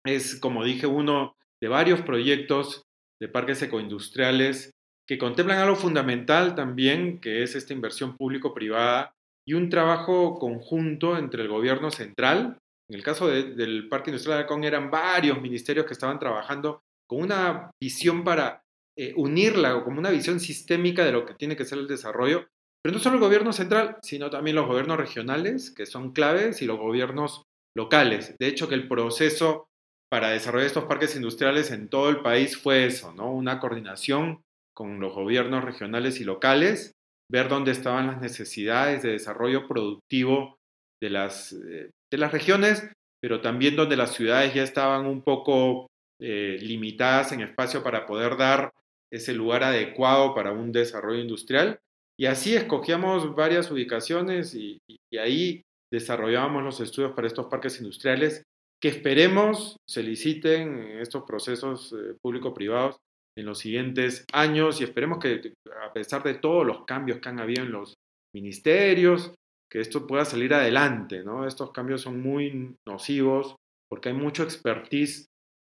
Es, 0.06 0.40
como 0.40 0.64
dije, 0.64 0.88
uno 0.88 1.34
de 1.62 1.68
varios 1.68 2.00
proyectos 2.02 2.84
de 3.22 3.28
parques 3.28 3.62
ecoindustriales 3.62 4.72
que 5.06 5.18
contemplan 5.18 5.58
algo 5.58 5.76
fundamental 5.76 6.56
también, 6.56 7.20
que 7.20 7.44
es 7.44 7.56
esta 7.56 7.74
inversión 7.74 8.16
público-privada 8.16 9.12
y 9.48 9.54
un 9.54 9.70
trabajo 9.70 10.38
conjunto 10.40 11.18
entre 11.18 11.44
el 11.44 11.50
gobierno 11.50 11.92
central. 11.92 12.58
En 12.90 12.96
el 12.96 13.04
caso 13.04 13.28
del 13.28 13.88
Parque 13.90 14.12
Industrial 14.12 14.38
de 14.38 14.42
Alcón 14.44 14.64
eran 14.64 14.92
varios 14.92 15.42
ministerios 15.42 15.86
que 15.86 15.94
estaban 15.94 16.20
trabajando 16.20 16.82
con 17.08 17.22
una 17.22 17.72
visión 17.82 18.24
para 18.24 18.64
eh, 18.98 19.14
unirla 19.16 19.76
o 19.76 19.84
como 19.84 20.00
una 20.00 20.10
visión 20.10 20.40
sistémica 20.40 21.06
de 21.06 21.12
lo 21.12 21.26
que 21.26 21.34
tiene 21.34 21.56
que 21.56 21.66
ser 21.66 21.78
el 21.78 21.88
desarrollo, 21.88 22.48
pero 22.84 22.94
no 22.94 23.00
solo 23.00 23.16
el 23.16 23.22
gobierno 23.22 23.54
central, 23.54 23.98
sino 24.02 24.30
también 24.30 24.56
los 24.56 24.68
gobiernos 24.68 24.98
regionales, 24.98 25.72
que 25.72 25.86
son 25.86 26.12
claves, 26.12 26.62
y 26.62 26.66
los 26.66 26.80
gobiernos 26.80 27.44
locales. 27.76 28.36
De 28.40 28.48
hecho, 28.48 28.68
que 28.68 28.76
el 28.76 28.88
proceso 28.88 29.68
para 30.12 30.30
desarrollar 30.30 30.68
estos 30.68 30.86
parques 30.86 31.16
industriales 31.16 31.72
en 31.72 31.88
todo 31.88 32.10
el 32.10 32.22
país 32.22 32.58
fue 32.58 32.86
eso, 32.86 33.14
¿no? 33.14 33.32
Una 33.32 33.60
coordinación 33.60 34.42
con 34.76 35.00
los 35.00 35.14
gobiernos 35.14 35.64
regionales 35.64 36.20
y 36.20 36.26
locales, 36.26 36.94
ver 37.32 37.48
dónde 37.48 37.72
estaban 37.72 38.08
las 38.08 38.22
necesidades 38.22 39.02
de 39.02 39.12
desarrollo 39.12 39.68
productivo 39.68 40.58
de 41.02 41.10
las, 41.10 41.54
eh, 41.54 41.90
de 42.12 42.18
las 42.18 42.32
regiones, 42.32 42.92
pero 43.22 43.42
también 43.42 43.76
donde 43.76 43.96
las 43.96 44.14
ciudades 44.14 44.54
ya 44.54 44.64
estaban 44.64 45.06
un 45.06 45.22
poco 45.22 45.88
eh, 46.22 46.58
limitadas 46.62 47.32
en 47.32 47.42
espacio 47.42 47.84
para 47.84 48.06
poder 48.06 48.38
dar 48.38 48.72
ese 49.12 49.34
lugar 49.34 49.64
adecuado 49.64 50.36
para 50.36 50.52
un 50.52 50.72
desarrollo 50.72 51.22
industrial. 51.22 51.80
Y 52.20 52.26
así 52.26 52.54
escogíamos 52.54 53.34
varias 53.36 53.72
ubicaciones 53.72 54.54
y, 54.54 54.80
ahí 55.18 55.64
desarrollábamos 55.92 56.64
los 56.64 56.80
estudios 56.80 57.14
para 57.14 57.28
estos 57.28 57.48
parques 57.48 57.80
industriales 57.80 58.44
que 58.82 58.88
esperemos 58.88 59.78
se 59.88 60.04
liciten 60.04 61.00
estos 61.00 61.24
procesos 61.24 61.94
eh, 61.94 62.16
público-privados 62.22 62.98
en 63.38 63.46
los 63.46 63.60
siguientes 63.60 64.26
años 64.34 64.82
y 64.82 64.84
esperemos 64.84 65.20
que 65.20 65.54
a 65.84 65.94
pesar 65.94 66.24
de 66.24 66.36
todos 66.36 66.66
los 66.66 66.86
cambios 66.86 67.20
que 67.20 67.30
han 67.30 67.40
habido 67.40 67.64
en 67.64 67.72
los 67.72 67.96
ministerios, 68.34 69.34
que 69.70 69.80
esto 69.80 70.06
pueda 70.06 70.26
salir 70.26 70.54
adelante, 70.54 71.24
¿no? 71.24 71.48
Estos 71.48 71.72
cambios 71.72 72.02
son 72.02 72.22
muy 72.22 72.76
nocivos 72.86 73.56
porque 73.90 74.10
hay 74.10 74.16
mucho 74.16 74.44
expertise 74.44 75.28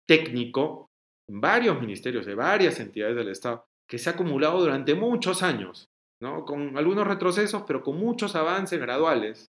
técnico 0.09 0.87
en 1.29 1.40
varios 1.40 1.81
ministerios 1.81 2.27
de 2.27 2.35
varias 2.35 2.81
entidades 2.81 3.16
del 3.16 3.29
Estado 3.29 3.64
que 3.88 3.99
se 3.99 4.11
ha 4.11 4.12
acumulado 4.12 4.61
durante 4.61 4.94
muchos 4.94 5.42
años, 5.42 5.87
¿no? 6.23 6.44
con 6.44 6.77
algunos 6.77 7.07
retrocesos, 7.07 7.64
pero 7.66 7.83
con 7.83 7.97
muchos 7.97 8.35
avances 8.35 8.79
graduales. 8.79 9.47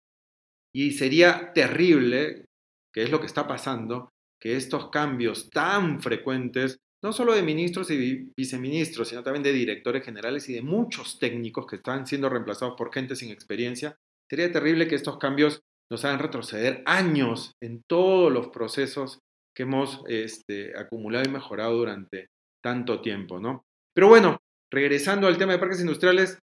Y 0.75 0.93
sería 0.93 1.53
terrible, 1.55 2.45
que 2.93 3.03
es 3.03 3.11
lo 3.11 3.21
que 3.21 3.27
está 3.27 3.47
pasando, 3.47 4.11
que 4.41 4.57
estos 4.57 4.91
cambios 4.91 5.49
tan 5.51 6.01
frecuentes, 6.03 6.79
no 7.03 7.13
solo 7.13 7.35
de 7.35 7.43
ministros 7.43 7.91
y 7.91 8.33
viceministros, 8.37 9.09
sino 9.09 9.23
también 9.23 9.43
de 9.43 9.53
directores 9.53 10.05
generales 10.05 10.49
y 10.49 10.55
de 10.55 10.63
muchos 10.63 11.19
técnicos 11.19 11.67
que 11.67 11.77
están 11.77 12.07
siendo 12.07 12.29
reemplazados 12.29 12.75
por 12.77 12.93
gente 12.93 13.17
sin 13.17 13.31
experiencia, 13.31 13.97
sería 14.29 14.51
terrible 14.51 14.89
que 14.89 14.95
estos 14.95 15.19
cambios 15.19 15.61
nos 15.91 16.05
hagan 16.05 16.19
retroceder 16.19 16.83
años 16.87 17.55
en 17.61 17.83
todos 17.87 18.33
los 18.33 18.49
procesos 18.49 19.21
que 19.55 19.63
hemos 19.63 20.03
este, 20.09 20.77
acumulado 20.77 21.29
y 21.29 21.33
mejorado 21.33 21.77
durante 21.77 22.29
tanto 22.63 23.01
tiempo, 23.01 23.39
¿no? 23.39 23.65
Pero 23.95 24.09
bueno, 24.09 24.39
regresando 24.71 25.27
al 25.27 25.39
tema 25.39 25.53
de 25.53 25.59
parques 25.59 25.81
industriales, 25.81 26.39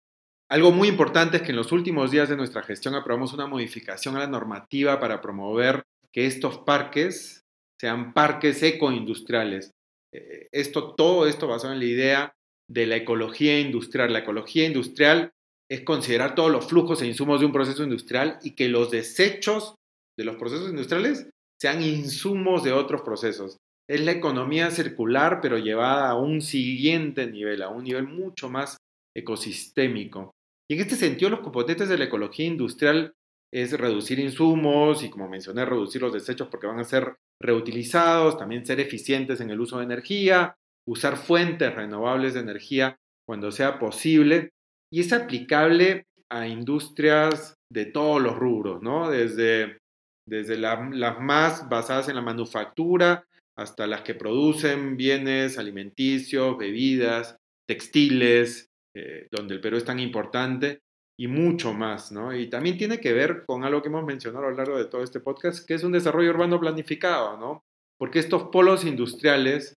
algo 0.49 0.71
muy 0.71 0.87
importante 0.87 1.37
es 1.37 1.43
que 1.43 1.51
en 1.51 1.57
los 1.57 1.71
últimos 1.71 2.11
días 2.11 2.29
de 2.29 2.37
nuestra 2.37 2.63
gestión 2.63 2.95
aprobamos 2.95 3.33
una 3.33 3.47
modificación 3.47 4.15
a 4.15 4.19
la 4.19 4.27
normativa 4.27 4.99
para 4.99 5.21
promover 5.21 5.83
que 6.11 6.25
estos 6.25 6.59
parques 6.59 7.43
sean 7.79 8.13
parques 8.13 8.61
ecoindustriales. 8.63 9.71
Eh, 10.13 10.47
esto, 10.51 10.93
todo 10.95 11.27
esto 11.27 11.47
basado 11.47 11.73
en 11.73 11.79
la 11.79 11.85
idea 11.85 12.35
de 12.69 12.85
la 12.85 12.95
ecología 12.95 13.59
industrial. 13.59 14.13
La 14.13 14.19
ecología 14.19 14.65
industrial 14.65 15.31
es 15.69 15.81
considerar 15.81 16.35
todos 16.35 16.51
los 16.51 16.67
flujos 16.67 17.01
e 17.01 17.07
insumos 17.07 17.39
de 17.39 17.47
un 17.47 17.51
proceso 17.51 17.83
industrial 17.83 18.39
y 18.43 18.51
que 18.51 18.69
los 18.69 18.91
desechos 18.91 19.75
de 20.17 20.25
los 20.25 20.35
procesos 20.35 20.69
industriales 20.69 21.29
sean 21.59 21.81
insumos 21.81 22.63
de 22.63 22.73
otros 22.73 23.01
procesos. 23.01 23.57
Es 23.89 24.01
la 24.01 24.11
economía 24.11 24.71
circular, 24.71 25.39
pero 25.41 25.57
llevada 25.57 26.09
a 26.09 26.15
un 26.15 26.41
siguiente 26.41 27.27
nivel, 27.27 27.61
a 27.61 27.69
un 27.69 27.83
nivel 27.83 28.07
mucho 28.07 28.49
más 28.49 28.77
ecosistémico. 29.15 30.31
Y 30.69 30.75
en 30.75 30.81
este 30.81 30.95
sentido, 30.95 31.29
los 31.29 31.41
componentes 31.41 31.89
de 31.89 31.97
la 31.97 32.05
ecología 32.05 32.45
industrial 32.45 33.13
es 33.53 33.77
reducir 33.77 34.19
insumos 34.19 35.03
y, 35.03 35.09
como 35.09 35.29
mencioné, 35.29 35.63
reducir 35.65 36.01
los 36.01 36.13
desechos 36.13 36.47
porque 36.49 36.67
van 36.67 36.79
a 36.79 36.83
ser 36.83 37.15
reutilizados, 37.41 38.37
también 38.37 38.65
ser 38.65 38.79
eficientes 38.79 39.41
en 39.41 39.49
el 39.49 39.61
uso 39.61 39.77
de 39.77 39.85
energía, 39.85 40.55
usar 40.87 41.17
fuentes 41.17 41.73
renovables 41.73 42.33
de 42.33 42.39
energía 42.39 42.97
cuando 43.27 43.51
sea 43.51 43.79
posible. 43.79 44.49
Y 44.91 45.01
es 45.01 45.13
aplicable 45.13 46.03
a 46.31 46.47
industrias 46.47 47.55
de 47.71 47.85
todos 47.85 48.21
los 48.21 48.35
rubros, 48.35 48.81
¿no? 48.81 49.09
Desde 49.09 49.77
desde 50.25 50.57
las 50.57 51.19
más 51.19 51.67
basadas 51.69 52.09
en 52.09 52.15
la 52.15 52.21
manufactura 52.21 53.25
hasta 53.57 53.87
las 53.87 54.01
que 54.01 54.15
producen 54.15 54.97
bienes 54.97 55.57
alimenticios, 55.57 56.57
bebidas, 56.57 57.37
textiles, 57.67 58.67
eh, 58.95 59.27
donde 59.31 59.55
el 59.55 59.61
Perú 59.61 59.77
es 59.77 59.85
tan 59.85 59.99
importante, 59.99 60.79
y 61.17 61.27
mucho 61.27 61.73
más, 61.73 62.11
¿no? 62.11 62.35
Y 62.35 62.49
también 62.49 62.77
tiene 62.77 62.99
que 62.99 63.13
ver 63.13 63.43
con 63.45 63.63
algo 63.63 63.81
que 63.81 63.89
hemos 63.89 64.03
mencionado 64.03 64.47
a 64.47 64.49
lo 64.49 64.57
largo 64.57 64.77
de 64.77 64.85
todo 64.85 65.03
este 65.03 65.19
podcast, 65.19 65.65
que 65.65 65.75
es 65.75 65.83
un 65.83 65.91
desarrollo 65.91 66.31
urbano 66.31 66.59
planificado, 66.59 67.37
¿no? 67.37 67.63
Porque 67.99 68.19
estos 68.19 68.43
polos 68.51 68.83
industriales, 68.83 69.75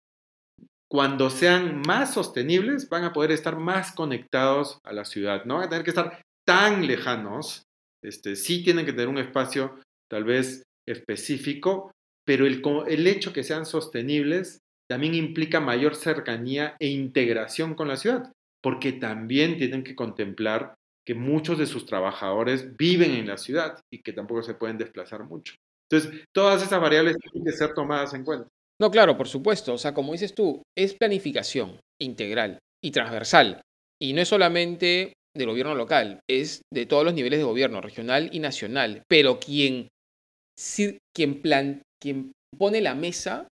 cuando 0.91 1.29
sean 1.31 1.83
más 1.87 2.15
sostenibles, 2.15 2.89
van 2.89 3.05
a 3.05 3.13
poder 3.13 3.33
estar 3.33 3.59
más 3.59 3.93
conectados 3.93 4.79
a 4.85 4.93
la 4.93 5.05
ciudad, 5.05 5.45
no 5.45 5.57
van 5.57 5.65
a 5.65 5.69
tener 5.69 5.85
que 5.85 5.91
estar 5.91 6.23
tan 6.47 6.87
lejanos, 6.87 7.65
este, 8.03 8.37
sí 8.37 8.63
tienen 8.63 8.87
que 8.87 8.93
tener 8.93 9.09
un 9.09 9.19
espacio 9.19 9.81
tal 10.09 10.25
vez 10.25 10.63
específico, 10.89 11.91
pero 12.25 12.47
el, 12.47 12.63
el 12.87 13.07
hecho 13.07 13.33
que 13.33 13.43
sean 13.43 13.67
sostenibles 13.67 14.61
también 14.89 15.15
implica 15.15 15.61
mayor 15.61 15.97
cercanía 15.97 16.77
e 16.79 16.89
integración 16.89 17.75
con 17.75 17.89
la 17.89 17.97
ciudad, 17.97 18.33
porque 18.63 18.93
también 18.93 19.59
tienen 19.59 19.83
que 19.83 19.97
contemplar 19.97 20.77
que 21.07 21.15
muchos 21.15 21.57
de 21.57 21.67
sus 21.67 21.87
trabajadores 21.87 22.77
viven 22.77 23.13
en 23.13 23.29
la 23.29 23.39
ciudad 23.39 23.79
y 23.93 24.03
que 24.03 24.13
tampoco 24.13 24.43
se 24.43 24.55
pueden 24.55 24.77
desplazar 24.77 25.25
mucho. 25.25 25.55
Entonces, 25.89 26.25
todas 26.35 26.63
esas 26.63 26.81
variables 26.81 27.17
tienen 27.19 27.45
que 27.45 27.57
ser 27.57 27.75
tomadas 27.75 28.13
en 28.15 28.25
cuenta. 28.25 28.49
No, 28.81 28.91
claro, 28.91 29.17
por 29.17 29.29
supuesto. 29.29 29.75
O 29.75 29.79
sea, 29.79 29.95
como 29.95 30.13
dices 30.13 30.35
tú, 30.35 30.63
es 30.77 30.95
planificación 30.95 31.79
integral 32.01 32.59
y 32.85 32.91
transversal. 32.91 33.63
Y 34.03 34.13
no 34.15 34.21
es 34.21 34.29
solamente 34.29 35.13
del 35.35 35.49
gobierno 35.49 35.75
local, 35.75 36.21
es 36.29 36.63
de 36.73 36.87
todos 36.87 37.05
los 37.05 37.15
niveles 37.15 37.39
de 37.39 37.45
gobierno, 37.45 37.81
regional 37.81 38.29
y 38.33 38.41
nacional. 38.41 39.03
Pero 39.09 39.39
quien 39.39 39.89
pone 42.59 42.81
la 42.81 42.95
mesa 42.95 43.47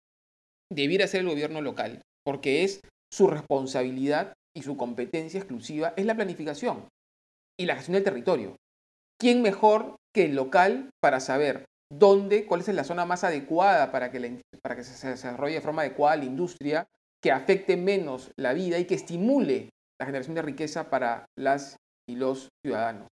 debiera 0.71 1.07
ser 1.07 1.21
el 1.21 1.27
gobierno 1.27 1.59
local, 1.61 2.01
porque 2.23 2.63
es 2.63 2.81
su 3.13 3.27
responsabilidad 3.27 4.33
y 4.55 4.61
su 4.61 4.77
competencia 4.77 5.39
exclusiva 5.39 5.93
es 5.97 6.05
la 6.05 6.15
planificación 6.15 6.87
y 7.62 7.65
la 7.65 7.76
gestión 7.76 7.95
del 7.95 8.04
territorio. 8.04 8.58
¿Quién 9.19 9.41
mejor 9.41 9.95
que 10.13 10.26
el 10.26 10.36
local 10.36 10.89
para 11.02 11.19
saber 11.19 11.65
dónde, 11.91 12.45
cuál 12.45 12.62
es 12.62 12.67
la 12.69 12.84
zona 12.84 13.06
más 13.06 13.24
adecuada 13.24 13.91
para 13.91 14.12
que, 14.12 14.41
para 14.62 14.76
que 14.76 14.84
se 14.84 15.10
desarrolle 15.10 15.56
de 15.56 15.62
forma 15.62 15.84
adecuada 15.84 16.17
la 16.17 16.26
industria, 16.26 16.88
que 17.21 17.32
afecte 17.32 17.78
menos 17.78 18.32
la 18.38 18.54
vida 18.54 18.80
y 18.80 18.86
que 18.86 18.95
estimule 18.95 19.69
la 20.00 20.06
generación 20.06 20.36
de 20.36 20.41
riqueza 20.41 20.89
para 20.89 21.26
las 21.38 21.78
y 22.10 22.15
los 22.15 22.50
ciudadanos? 22.65 23.08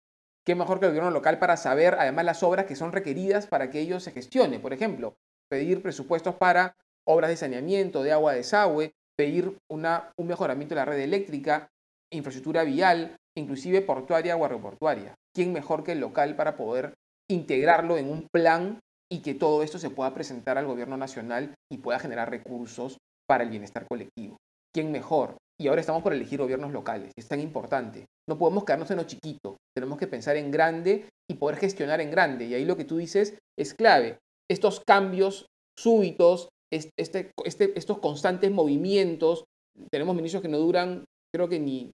qué 0.48 0.56
mejor 0.56 0.80
que 0.80 0.86
el 0.86 0.92
gobierno 0.94 1.12
local 1.12 1.40
para 1.40 1.58
saber 1.58 1.96
además 2.00 2.24
las 2.24 2.42
obras 2.42 2.66
que 2.68 2.78
son 2.78 2.94
requeridas 2.94 3.48
para 3.48 3.70
que 3.70 3.82
ellos 3.82 4.04
se 4.04 4.14
gestione. 4.14 4.62
Por 4.62 4.72
ejemplo, 4.72 5.18
pedir 5.52 5.82
presupuestos 5.82 6.36
para 6.36 6.74
obras 7.06 7.30
de 7.30 7.36
saneamiento, 7.36 8.02
de 8.02 8.14
agua, 8.14 8.32
desagüe, 8.32 8.94
pedir 9.18 9.58
un 9.70 9.86
mejoramiento 10.20 10.74
de 10.74 10.80
la 10.80 10.86
red 10.86 11.00
eléctrica, 11.00 11.68
infraestructura 12.14 12.64
vial, 12.64 13.18
inclusive 13.38 13.82
portuaria 13.82 14.36
o 14.36 14.44
aeroportuaria. 14.44 15.16
¿Quién 15.34 15.54
mejor 15.54 15.84
que 15.84 15.94
el 15.94 16.00
local 16.00 16.36
para 16.36 16.58
poder 16.58 16.94
integrarlo 17.30 17.98
en 17.98 18.10
un 18.10 18.28
plan 18.32 18.80
y 19.12 19.22
que 19.22 19.36
todo 19.36 19.64
esto 19.64 19.80
se 19.80 19.90
pueda 19.90 20.14
presentar 20.14 20.58
al 20.58 20.66
gobierno 20.66 20.98
nacional 20.98 21.54
y 21.72 21.78
pueda 21.78 22.00
generar 22.00 22.30
recursos 22.30 22.98
para 23.28 23.44
el 23.44 23.50
bienestar 23.50 23.86
colectivo? 23.88 24.38
¿Quién 24.74 24.92
mejor? 24.92 25.38
Y 25.60 25.68
ahora 25.68 25.82
estamos 25.82 26.04
por 26.04 26.14
elegir 26.14 26.40
gobiernos 26.40 26.72
locales. 26.72 27.12
Es 27.18 27.28
tan 27.28 27.40
importante. 27.40 28.06
No 28.30 28.38
podemos 28.38 28.64
quedarnos 28.64 28.92
en 28.92 28.98
lo 28.98 29.04
chiquito. 29.04 29.58
Tenemos 29.76 29.98
que 29.98 30.08
pensar 30.08 30.36
en 30.36 30.52
grande 30.52 31.10
y 31.30 31.36
poder 31.36 31.58
gestionar 31.58 32.00
en 32.02 32.12
grande. 32.12 32.46
Y 32.46 32.54
ahí 32.54 32.66
lo 32.66 32.78
que 32.78 32.86
tú 32.86 32.98
dices 32.98 33.38
es 33.58 33.74
clave. 33.74 34.20
Estos 34.50 34.82
cambios 34.86 35.48
súbitos, 35.78 36.50
este, 36.72 37.32
este, 37.44 37.78
estos 37.78 38.00
constantes 38.00 38.52
movimientos, 38.52 39.46
tenemos 39.92 40.16
ministros 40.16 40.42
que 40.42 40.50
no 40.50 40.58
duran, 40.58 41.06
creo 41.34 41.50
que 41.50 41.60
ni 41.60 41.92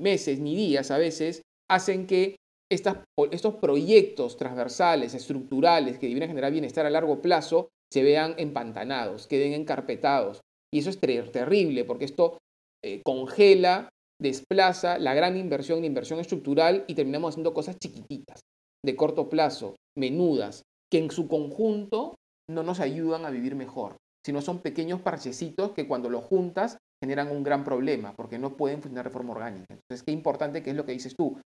meses 0.00 0.40
ni 0.40 0.56
días 0.56 0.90
a 0.90 0.98
veces, 0.98 1.42
hacen 1.70 2.06
que 2.06 2.36
estos 2.70 3.54
proyectos 3.56 4.36
transversales, 4.36 5.14
estructurales, 5.14 5.98
que 5.98 6.06
deberían 6.06 6.30
generar 6.30 6.52
bienestar 6.52 6.86
a 6.86 6.90
largo 6.90 7.20
plazo, 7.20 7.68
se 7.92 8.02
vean 8.02 8.34
empantanados, 8.38 9.26
queden 9.26 9.52
encarpetados. 9.52 10.40
Y 10.72 10.78
eso 10.78 10.90
es 10.90 11.00
terrible, 11.00 11.84
porque 11.84 12.04
esto 12.04 12.38
eh, 12.84 13.02
congela, 13.04 13.88
desplaza 14.20 14.98
la 14.98 15.14
gran 15.14 15.36
inversión, 15.36 15.80
la 15.80 15.86
inversión 15.86 16.20
estructural, 16.20 16.84
y 16.86 16.94
terminamos 16.94 17.30
haciendo 17.30 17.52
cosas 17.52 17.78
chiquititas, 17.78 18.40
de 18.84 18.96
corto 18.96 19.28
plazo, 19.28 19.74
menudas, 19.96 20.62
que 20.90 20.98
en 20.98 21.10
su 21.10 21.26
conjunto 21.26 22.14
no 22.48 22.62
nos 22.62 22.80
ayudan 22.80 23.24
a 23.24 23.30
vivir 23.30 23.56
mejor, 23.56 23.96
sino 24.24 24.42
son 24.42 24.60
pequeños 24.60 25.00
parchecitos 25.00 25.72
que 25.72 25.88
cuando 25.88 26.08
los 26.10 26.24
juntas 26.24 26.78
generan 27.02 27.30
un 27.30 27.42
gran 27.42 27.64
problema, 27.64 28.14
porque 28.14 28.38
no 28.38 28.56
pueden 28.56 28.82
funcionar 28.82 29.06
de 29.06 29.10
forma 29.10 29.32
orgánica. 29.32 29.66
Entonces, 29.74 30.02
qué 30.04 30.12
importante 30.12 30.62
que 30.62 30.70
es 30.70 30.76
lo 30.76 30.84
que 30.84 30.92
dices 30.92 31.16
tú, 31.16 31.40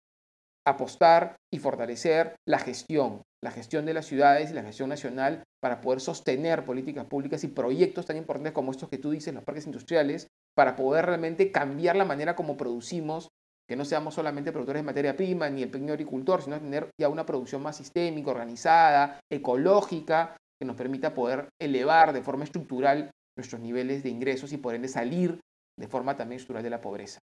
apostar 0.67 1.37
y 1.53 1.59
fortalecer 1.59 2.37
la 2.49 2.59
gestión, 2.59 3.23
la 3.43 3.51
gestión 3.51 3.85
de 3.85 3.95
las 3.95 4.07
ciudades 4.07 4.51
y 4.51 4.55
la 4.55 4.63
gestión 4.63 4.89
nacional 4.89 5.45
para 5.63 5.81
poder 5.81 6.01
sostener 6.01 6.65
políticas 6.65 7.07
públicas 7.07 7.45
y 7.45 7.49
proyectos 7.49 8.07
tan 8.07 8.17
importantes 8.17 8.55
como 8.55 8.73
estos 8.73 8.89
que 8.89 8.99
tú 8.99 9.11
dices, 9.11 9.35
los 9.35 9.45
parques 9.45 9.67
industriales, 9.67 10.27
para 10.57 10.77
poder 10.77 11.07
realmente 11.07 11.53
cambiar 11.53 11.97
la 11.97 12.05
manera 12.05 12.35
como 12.35 12.57
producimos, 12.57 13.29
que 13.69 13.77
no 13.77 13.85
seamos 13.85 14.15
solamente 14.15 14.53
productores 14.53 14.81
de 14.81 14.87
materia 14.87 15.17
prima 15.17 15.49
ni 15.49 15.63
el 15.63 15.71
pequeño 15.71 15.93
agricultor, 15.93 16.43
sino 16.43 16.59
tener 16.59 16.91
ya 17.01 17.09
una 17.09 17.27
producción 17.27 17.63
más 17.63 17.77
sistémica, 17.77 18.31
organizada, 18.31 19.21
ecológica, 19.31 20.37
que 20.61 20.67
nos 20.67 20.77
permita 20.77 21.15
poder 21.15 21.49
elevar 21.61 22.13
de 22.13 22.23
forma 22.23 22.45
estructural 22.45 23.11
nuestros 23.37 23.61
niveles 23.61 24.03
de 24.03 24.11
ingresos 24.11 24.53
y 24.53 24.61
ende 24.63 24.89
salir 24.89 25.41
de 25.79 25.89
forma 25.89 26.17
también 26.17 26.39
estructural 26.39 26.63
de 26.63 26.71
la 26.71 26.81
pobreza. 26.81 27.21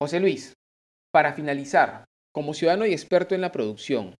José 0.00 0.20
Luis, 0.20 0.54
para 1.12 1.32
finalizar, 1.34 2.04
como 2.32 2.54
ciudadano 2.54 2.86
y 2.86 2.92
experto 2.92 3.34
en 3.34 3.40
la 3.40 3.52
producción, 3.52 4.14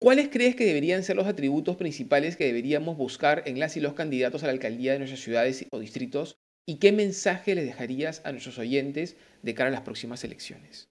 ¿cuáles 0.00 0.28
crees 0.28 0.56
que 0.56 0.66
deberían 0.66 1.02
ser 1.02 1.16
los 1.16 1.26
atributos 1.26 1.76
principales 1.76 2.36
que 2.36 2.46
deberíamos 2.46 2.96
buscar 2.96 3.42
en 3.46 3.58
las 3.60 3.76
y 3.76 3.80
los 3.80 3.94
candidatos 3.94 4.42
a 4.42 4.46
la 4.46 4.52
alcaldía 4.52 4.92
de 4.92 4.98
nuestras 4.98 5.20
ciudades 5.20 5.66
o 5.70 5.78
distritos? 5.78 6.36
¿Y 6.68 6.78
qué 6.78 6.90
mensaje 6.90 7.54
le 7.54 7.64
dejarías 7.64 8.22
a 8.24 8.32
nuestros 8.32 8.58
oyentes 8.58 9.16
de 9.42 9.54
cara 9.54 9.68
a 9.68 9.72
las 9.72 9.82
próximas 9.82 10.24
elecciones? 10.24 10.88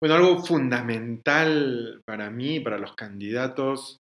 Bueno, 0.00 0.14
algo 0.14 0.44
fundamental 0.44 2.02
para 2.04 2.30
mí, 2.30 2.60
para 2.60 2.78
los 2.78 2.94
candidatos, 2.94 4.01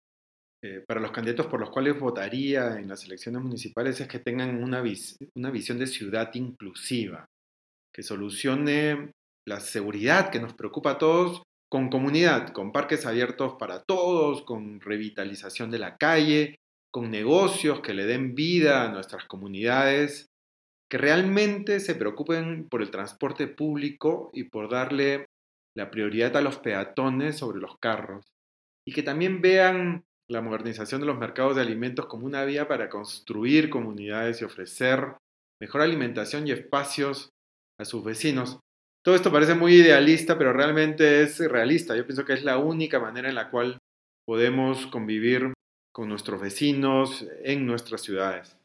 eh, 0.62 0.84
para 0.86 1.00
los 1.00 1.10
candidatos 1.10 1.46
por 1.46 1.60
los 1.60 1.70
cuales 1.70 1.98
votaría 1.98 2.78
en 2.78 2.88
las 2.88 3.04
elecciones 3.04 3.40
municipales 3.42 4.00
es 4.00 4.08
que 4.08 4.18
tengan 4.18 4.62
una, 4.62 4.82
una 5.34 5.50
visión 5.50 5.78
de 5.78 5.86
ciudad 5.86 6.34
inclusiva, 6.34 7.26
que 7.94 8.02
solucione 8.02 9.12
la 9.46 9.60
seguridad 9.60 10.30
que 10.30 10.40
nos 10.40 10.54
preocupa 10.54 10.92
a 10.92 10.98
todos 10.98 11.42
con 11.70 11.88
comunidad, 11.88 12.52
con 12.52 12.72
parques 12.72 13.06
abiertos 13.06 13.54
para 13.58 13.82
todos, 13.84 14.42
con 14.42 14.80
revitalización 14.80 15.70
de 15.70 15.78
la 15.78 15.96
calle, 15.96 16.56
con 16.92 17.10
negocios 17.10 17.80
que 17.80 17.94
le 17.94 18.06
den 18.06 18.34
vida 18.34 18.84
a 18.84 18.92
nuestras 18.92 19.24
comunidades, 19.24 20.26
que 20.90 20.98
realmente 20.98 21.78
se 21.78 21.94
preocupen 21.94 22.68
por 22.68 22.82
el 22.82 22.90
transporte 22.90 23.46
público 23.46 24.30
y 24.32 24.44
por 24.44 24.68
darle 24.68 25.26
la 25.76 25.90
prioridad 25.90 26.36
a 26.36 26.40
los 26.40 26.58
peatones 26.58 27.38
sobre 27.38 27.60
los 27.60 27.78
carros, 27.78 28.26
y 28.84 28.92
que 28.92 29.04
también 29.04 29.40
vean 29.40 30.02
la 30.30 30.40
modernización 30.40 31.00
de 31.00 31.08
los 31.08 31.18
mercados 31.18 31.56
de 31.56 31.62
alimentos 31.62 32.06
como 32.06 32.24
una 32.24 32.44
vía 32.44 32.68
para 32.68 32.88
construir 32.88 33.68
comunidades 33.68 34.40
y 34.40 34.44
ofrecer 34.44 35.16
mejor 35.60 35.82
alimentación 35.82 36.46
y 36.46 36.52
espacios 36.52 37.30
a 37.78 37.84
sus 37.84 38.04
vecinos. 38.04 38.60
Todo 39.04 39.16
esto 39.16 39.32
parece 39.32 39.54
muy 39.54 39.74
idealista, 39.74 40.38
pero 40.38 40.52
realmente 40.52 41.22
es 41.22 41.38
realista. 41.40 41.96
Yo 41.96 42.06
pienso 42.06 42.24
que 42.24 42.34
es 42.34 42.44
la 42.44 42.58
única 42.58 43.00
manera 43.00 43.28
en 43.28 43.34
la 43.34 43.50
cual 43.50 43.78
podemos 44.24 44.86
convivir 44.86 45.52
con 45.92 46.08
nuestros 46.08 46.40
vecinos 46.40 47.26
en 47.42 47.66
nuestras 47.66 48.02
ciudades. 48.02 48.56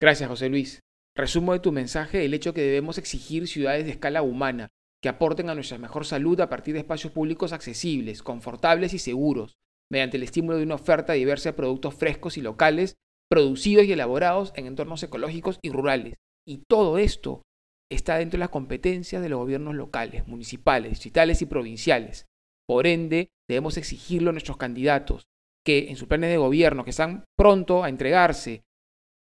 Gracias, 0.00 0.28
José 0.28 0.48
Luis. 0.48 0.80
Resumo 1.14 1.52
de 1.52 1.60
tu 1.60 1.72
mensaje 1.72 2.24
el 2.24 2.32
hecho 2.32 2.54
que 2.54 2.62
debemos 2.62 2.96
exigir 2.96 3.46
ciudades 3.48 3.84
de 3.84 3.92
escala 3.92 4.22
humana, 4.22 4.68
que 5.02 5.10
aporten 5.10 5.50
a 5.50 5.54
nuestra 5.54 5.76
mejor 5.76 6.06
salud 6.06 6.40
a 6.40 6.48
partir 6.48 6.72
de 6.72 6.80
espacios 6.80 7.12
públicos 7.12 7.52
accesibles, 7.52 8.22
confortables 8.22 8.94
y 8.94 8.98
seguros, 8.98 9.54
mediante 9.90 10.16
el 10.16 10.22
estímulo 10.22 10.56
de 10.56 10.64
una 10.64 10.76
oferta 10.76 11.12
diversa 11.12 11.50
de 11.50 11.54
productos 11.54 11.94
frescos 11.94 12.36
y 12.36 12.40
locales, 12.40 12.96
producidos 13.30 13.84
y 13.84 13.92
elaborados 13.92 14.52
en 14.56 14.66
entornos 14.66 15.02
ecológicos 15.02 15.58
y 15.62 15.70
rurales. 15.70 16.14
Y 16.46 16.62
todo 16.68 16.98
esto 16.98 17.42
está 17.90 18.16
dentro 18.16 18.38
de 18.38 18.40
las 18.40 18.50
competencias 18.50 19.22
de 19.22 19.28
los 19.28 19.38
gobiernos 19.38 19.74
locales, 19.74 20.26
municipales, 20.26 20.90
distritales 20.90 21.42
y 21.42 21.46
provinciales. 21.46 22.26
Por 22.66 22.86
ende, 22.86 23.28
debemos 23.48 23.76
exigirlo 23.76 24.30
a 24.30 24.32
nuestros 24.32 24.56
candidatos 24.56 25.24
que 25.66 25.88
en 25.88 25.96
sus 25.96 26.08
planes 26.08 26.30
de 26.30 26.36
gobierno, 26.36 26.84
que 26.84 26.90
están 26.90 27.24
pronto 27.36 27.84
a 27.84 27.88
entregarse 27.88 28.62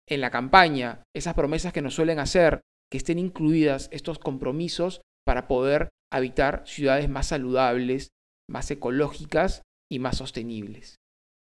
en 0.09 0.20
la 0.20 0.31
campaña, 0.31 1.05
esas 1.14 1.35
promesas 1.35 1.72
que 1.72 1.83
nos 1.83 1.94
suelen 1.94 2.18
hacer, 2.18 2.61
que 2.90 2.98
estén 2.98 3.18
incluidas 3.18 3.88
estos 3.92 4.18
compromisos 4.18 5.01
para 5.25 5.46
poder 5.46 5.90
habitar 6.12 6.62
ciudades 6.66 7.09
más 7.09 7.29
saludables, 7.29 8.11
más 8.51 8.70
ecológicas 8.70 9.62
y 9.93 9.99
más 9.99 10.17
sostenibles. 10.17 11.01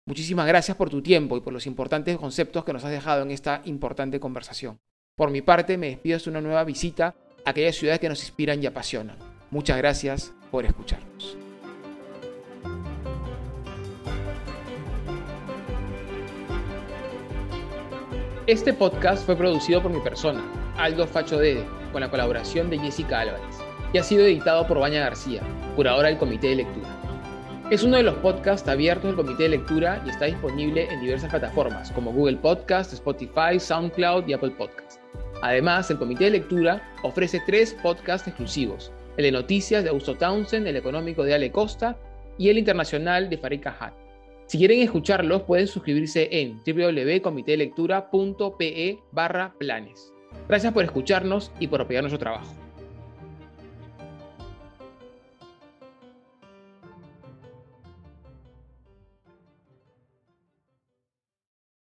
Muchísimas 0.06 0.46
gracias 0.46 0.76
por 0.78 0.90
tu 0.90 1.02
tiempo 1.02 1.38
y 1.38 1.42
por 1.42 1.54
los 1.54 1.66
importantes 1.66 2.18
conceptos 2.18 2.64
que 2.66 2.74
nos 2.74 2.84
has 2.84 2.92
dejado 2.92 3.24
en 3.24 3.32
esta 3.32 3.62
importante 3.66 4.20
conversación. 4.20 4.80
Por 5.16 5.32
mi 5.32 5.42
parte, 5.42 5.78
me 5.78 5.88
despido 5.88 6.20
de 6.20 6.30
una 6.30 6.42
nueva 6.42 6.66
visita 6.66 7.16
a 7.46 7.50
aquellas 7.50 7.76
ciudades 7.76 8.02
que 8.02 8.10
nos 8.10 8.20
inspiran 8.20 8.62
y 8.62 8.66
apasionan. 8.66 9.18
Muchas 9.50 9.78
gracias 9.78 10.34
por 10.52 10.66
escucharnos. 10.66 11.38
Este 18.48 18.74
podcast 18.74 19.26
fue 19.26 19.36
producido 19.36 19.82
por 19.82 19.92
mi 19.92 20.02
persona, 20.02 20.44
Aldo 20.78 21.08
Facho 21.08 21.40
Dede, 21.40 21.66
con 21.92 22.02
la 22.02 22.12
colaboración 22.12 22.70
de 22.70 22.78
Jessica 22.78 23.22
Álvarez, 23.22 23.58
y 23.92 23.98
ha 23.98 24.04
sido 24.04 24.26
editado 24.26 24.68
por 24.68 24.78
Baña 24.78 25.00
García, 25.00 25.42
curadora 25.76 26.10
del 26.10 26.20
Comité 26.20 26.50
de 26.50 26.58
Lectura. 26.58 27.15
Es 27.72 27.82
uno 27.82 27.98
de 27.98 28.04
los 28.04 28.14
podcasts 28.18 28.70
abiertos 28.70 29.06
del 29.06 29.16
Comité 29.16 29.42
de 29.44 29.50
Lectura 29.50 30.00
y 30.06 30.10
está 30.10 30.26
disponible 30.26 30.88
en 30.92 31.02
diversas 31.02 31.32
plataformas 31.32 31.92
como 31.94 32.14
Google 32.14 32.38
Podcast, 32.38 32.94
Spotify, 32.94 33.60
SoundCloud 33.60 34.28
y 34.28 34.34
Apple 34.34 34.52
Podcast. 34.52 35.02
Además, 35.42 35.90
el 35.90 35.98
Comité 35.98 36.26
de 36.26 36.32
Lectura 36.32 36.84
ofrece 37.02 37.42
tres 37.48 37.76
podcasts 37.82 38.28
exclusivos, 38.28 38.92
el 39.18 39.24
de 39.24 39.32
noticias 39.32 39.84
de 39.84 39.90
Augusto 39.90 40.14
Townsend, 40.14 40.68
el 40.68 40.76
económico 40.76 41.24
de 41.24 41.34
Ale 41.34 41.52
Costa 41.52 41.98
y 42.38 42.50
el 42.50 42.60
internacional 42.60 43.32
de 43.32 43.40
Farid 43.40 43.66
Hat. 43.66 43.94
Si 44.46 44.60
quieren 44.60 44.82
escucharlos, 44.82 45.42
pueden 45.42 45.66
suscribirse 45.66 46.30
en 46.32 46.62
www.comitedelectura.pe 46.68 49.00
barra 49.12 49.56
planes. 49.58 50.14
Gracias 50.48 50.72
por 50.72 50.84
escucharnos 50.84 51.52
y 51.60 51.66
por 51.66 51.82
apoyar 51.82 52.04
nuestro 52.04 52.20
trabajo. 52.20 52.65